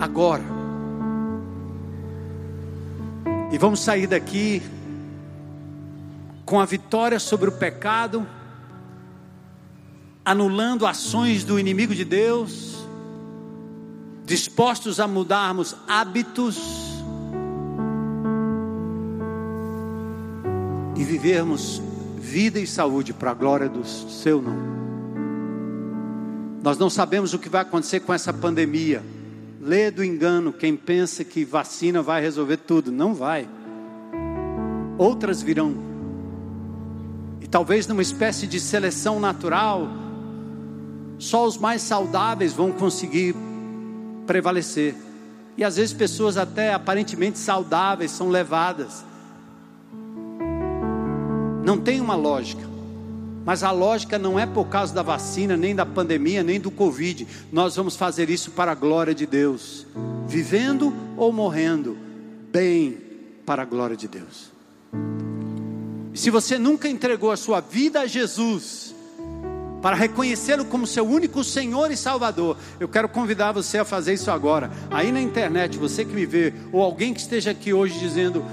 agora. 0.00 0.57
E 3.50 3.56
vamos 3.56 3.80
sair 3.80 4.06
daqui 4.06 4.62
com 6.44 6.60
a 6.60 6.64
vitória 6.64 7.18
sobre 7.18 7.48
o 7.48 7.52
pecado, 7.52 8.26
anulando 10.24 10.86
ações 10.86 11.44
do 11.44 11.58
inimigo 11.58 11.94
de 11.94 12.04
Deus, 12.04 12.86
dispostos 14.24 15.00
a 15.00 15.06
mudarmos 15.06 15.74
hábitos 15.86 16.58
e 20.96 21.04
vivermos 21.04 21.80
vida 22.18 22.60
e 22.60 22.66
saúde 22.66 23.14
para 23.14 23.30
a 23.30 23.34
glória 23.34 23.68
do 23.68 23.86
seu 23.86 24.42
nome. 24.42 24.78
Nós 26.62 26.76
não 26.76 26.90
sabemos 26.90 27.32
o 27.32 27.38
que 27.38 27.48
vai 27.48 27.62
acontecer 27.62 28.00
com 28.00 28.12
essa 28.12 28.32
pandemia. 28.32 29.02
Lê 29.60 29.90
do 29.90 30.04
engano 30.04 30.52
quem 30.52 30.76
pensa 30.76 31.24
que 31.24 31.44
vacina 31.44 32.00
vai 32.00 32.20
resolver 32.20 32.58
tudo. 32.58 32.92
Não 32.92 33.14
vai. 33.14 33.48
Outras 34.96 35.42
virão. 35.42 35.74
E 37.40 37.48
talvez 37.48 37.86
numa 37.86 38.02
espécie 38.02 38.46
de 38.46 38.60
seleção 38.60 39.18
natural, 39.18 39.88
só 41.18 41.44
os 41.46 41.56
mais 41.56 41.82
saudáveis 41.82 42.52
vão 42.52 42.70
conseguir 42.70 43.34
prevalecer. 44.26 44.94
E 45.56 45.64
às 45.64 45.76
vezes 45.76 45.92
pessoas 45.92 46.36
até 46.36 46.72
aparentemente 46.72 47.38
saudáveis 47.38 48.12
são 48.12 48.28
levadas. 48.28 49.04
Não 51.64 51.78
tem 51.78 52.00
uma 52.00 52.14
lógica. 52.14 52.67
Mas 53.44 53.62
a 53.62 53.70
lógica 53.70 54.18
não 54.18 54.38
é 54.38 54.46
por 54.46 54.66
causa 54.66 54.94
da 54.94 55.02
vacina, 55.02 55.56
nem 55.56 55.74
da 55.74 55.86
pandemia, 55.86 56.42
nem 56.42 56.60
do 56.60 56.70
Covid. 56.70 57.26
Nós 57.50 57.76
vamos 57.76 57.96
fazer 57.96 58.28
isso 58.30 58.50
para 58.50 58.72
a 58.72 58.74
glória 58.74 59.14
de 59.14 59.26
Deus, 59.26 59.86
vivendo 60.26 60.92
ou 61.16 61.32
morrendo, 61.32 61.96
bem 62.52 62.98
para 63.46 63.62
a 63.62 63.64
glória 63.64 63.96
de 63.96 64.06
Deus. 64.06 64.52
Se 66.14 66.30
você 66.30 66.58
nunca 66.58 66.88
entregou 66.88 67.30
a 67.30 67.36
sua 67.36 67.60
vida 67.60 68.00
a 68.00 68.06
Jesus, 68.06 68.94
para 69.80 69.96
reconhecê-lo 69.96 70.64
como 70.64 70.86
seu 70.86 71.06
único 71.06 71.44
Senhor 71.44 71.90
e 71.90 71.96
Salvador, 71.96 72.56
eu 72.80 72.88
quero 72.88 73.08
convidar 73.08 73.52
você 73.52 73.78
a 73.78 73.84
fazer 73.84 74.14
isso 74.14 74.30
agora. 74.30 74.70
Aí 74.90 75.12
na 75.12 75.20
internet, 75.20 75.78
você 75.78 76.04
que 76.04 76.12
me 76.12 76.26
vê, 76.26 76.52
ou 76.72 76.82
alguém 76.82 77.14
que 77.14 77.20
esteja 77.20 77.52
aqui 77.52 77.72
hoje 77.72 77.98
dizendo, 77.98 78.44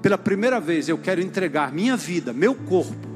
pela 0.00 0.16
primeira 0.16 0.60
vez, 0.60 0.88
eu 0.88 0.96
quero 0.96 1.20
entregar 1.20 1.72
minha 1.72 1.96
vida, 1.96 2.32
meu 2.32 2.54
corpo, 2.54 3.07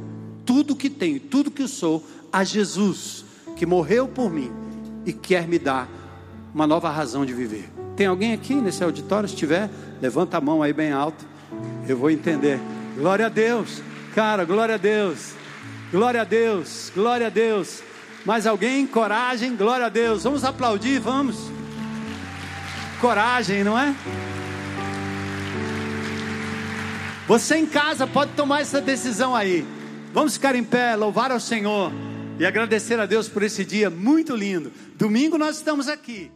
tudo 0.52 0.76
que 0.76 0.90
tenho, 0.90 1.18
tudo 1.18 1.50
que 1.50 1.66
sou, 1.66 2.06
a 2.30 2.44
Jesus, 2.44 3.24
que 3.56 3.64
morreu 3.64 4.06
por 4.06 4.30
mim 4.30 4.52
e 5.06 5.10
quer 5.10 5.48
me 5.48 5.58
dar 5.58 5.88
uma 6.54 6.66
nova 6.66 6.90
razão 6.90 7.24
de 7.24 7.32
viver. 7.32 7.70
Tem 7.96 8.06
alguém 8.06 8.34
aqui 8.34 8.54
nesse 8.54 8.84
auditório? 8.84 9.26
Se 9.26 9.34
tiver, 9.34 9.70
levanta 9.98 10.36
a 10.36 10.42
mão 10.42 10.62
aí 10.62 10.74
bem 10.74 10.92
alto. 10.92 11.24
Eu 11.88 11.96
vou 11.96 12.10
entender. 12.10 12.60
Glória 12.98 13.26
a 13.26 13.28
Deus, 13.30 13.82
cara, 14.14 14.44
glória 14.44 14.74
a 14.74 14.78
Deus, 14.78 15.32
glória 15.90 16.20
a 16.20 16.24
Deus, 16.24 16.92
glória 16.94 17.28
a 17.28 17.30
Deus. 17.30 17.82
Mais 18.26 18.46
alguém? 18.46 18.86
Coragem, 18.86 19.56
glória 19.56 19.86
a 19.86 19.88
Deus. 19.88 20.22
Vamos 20.24 20.44
aplaudir, 20.44 21.00
vamos. 21.00 21.50
Coragem, 23.00 23.64
não 23.64 23.78
é? 23.78 23.94
Você 27.26 27.56
em 27.56 27.64
casa 27.64 28.06
pode 28.06 28.32
tomar 28.32 28.60
essa 28.60 28.82
decisão 28.82 29.34
aí. 29.34 29.66
Vamos 30.12 30.34
ficar 30.34 30.54
em 30.54 30.62
pé, 30.62 30.94
louvar 30.94 31.30
ao 31.30 31.40
Senhor 31.40 31.90
e 32.38 32.44
agradecer 32.44 33.00
a 33.00 33.06
Deus 33.06 33.28
por 33.28 33.42
esse 33.42 33.64
dia 33.64 33.88
muito 33.88 34.36
lindo. 34.36 34.70
Domingo 34.96 35.38
nós 35.38 35.56
estamos 35.56 35.88
aqui. 35.88 36.30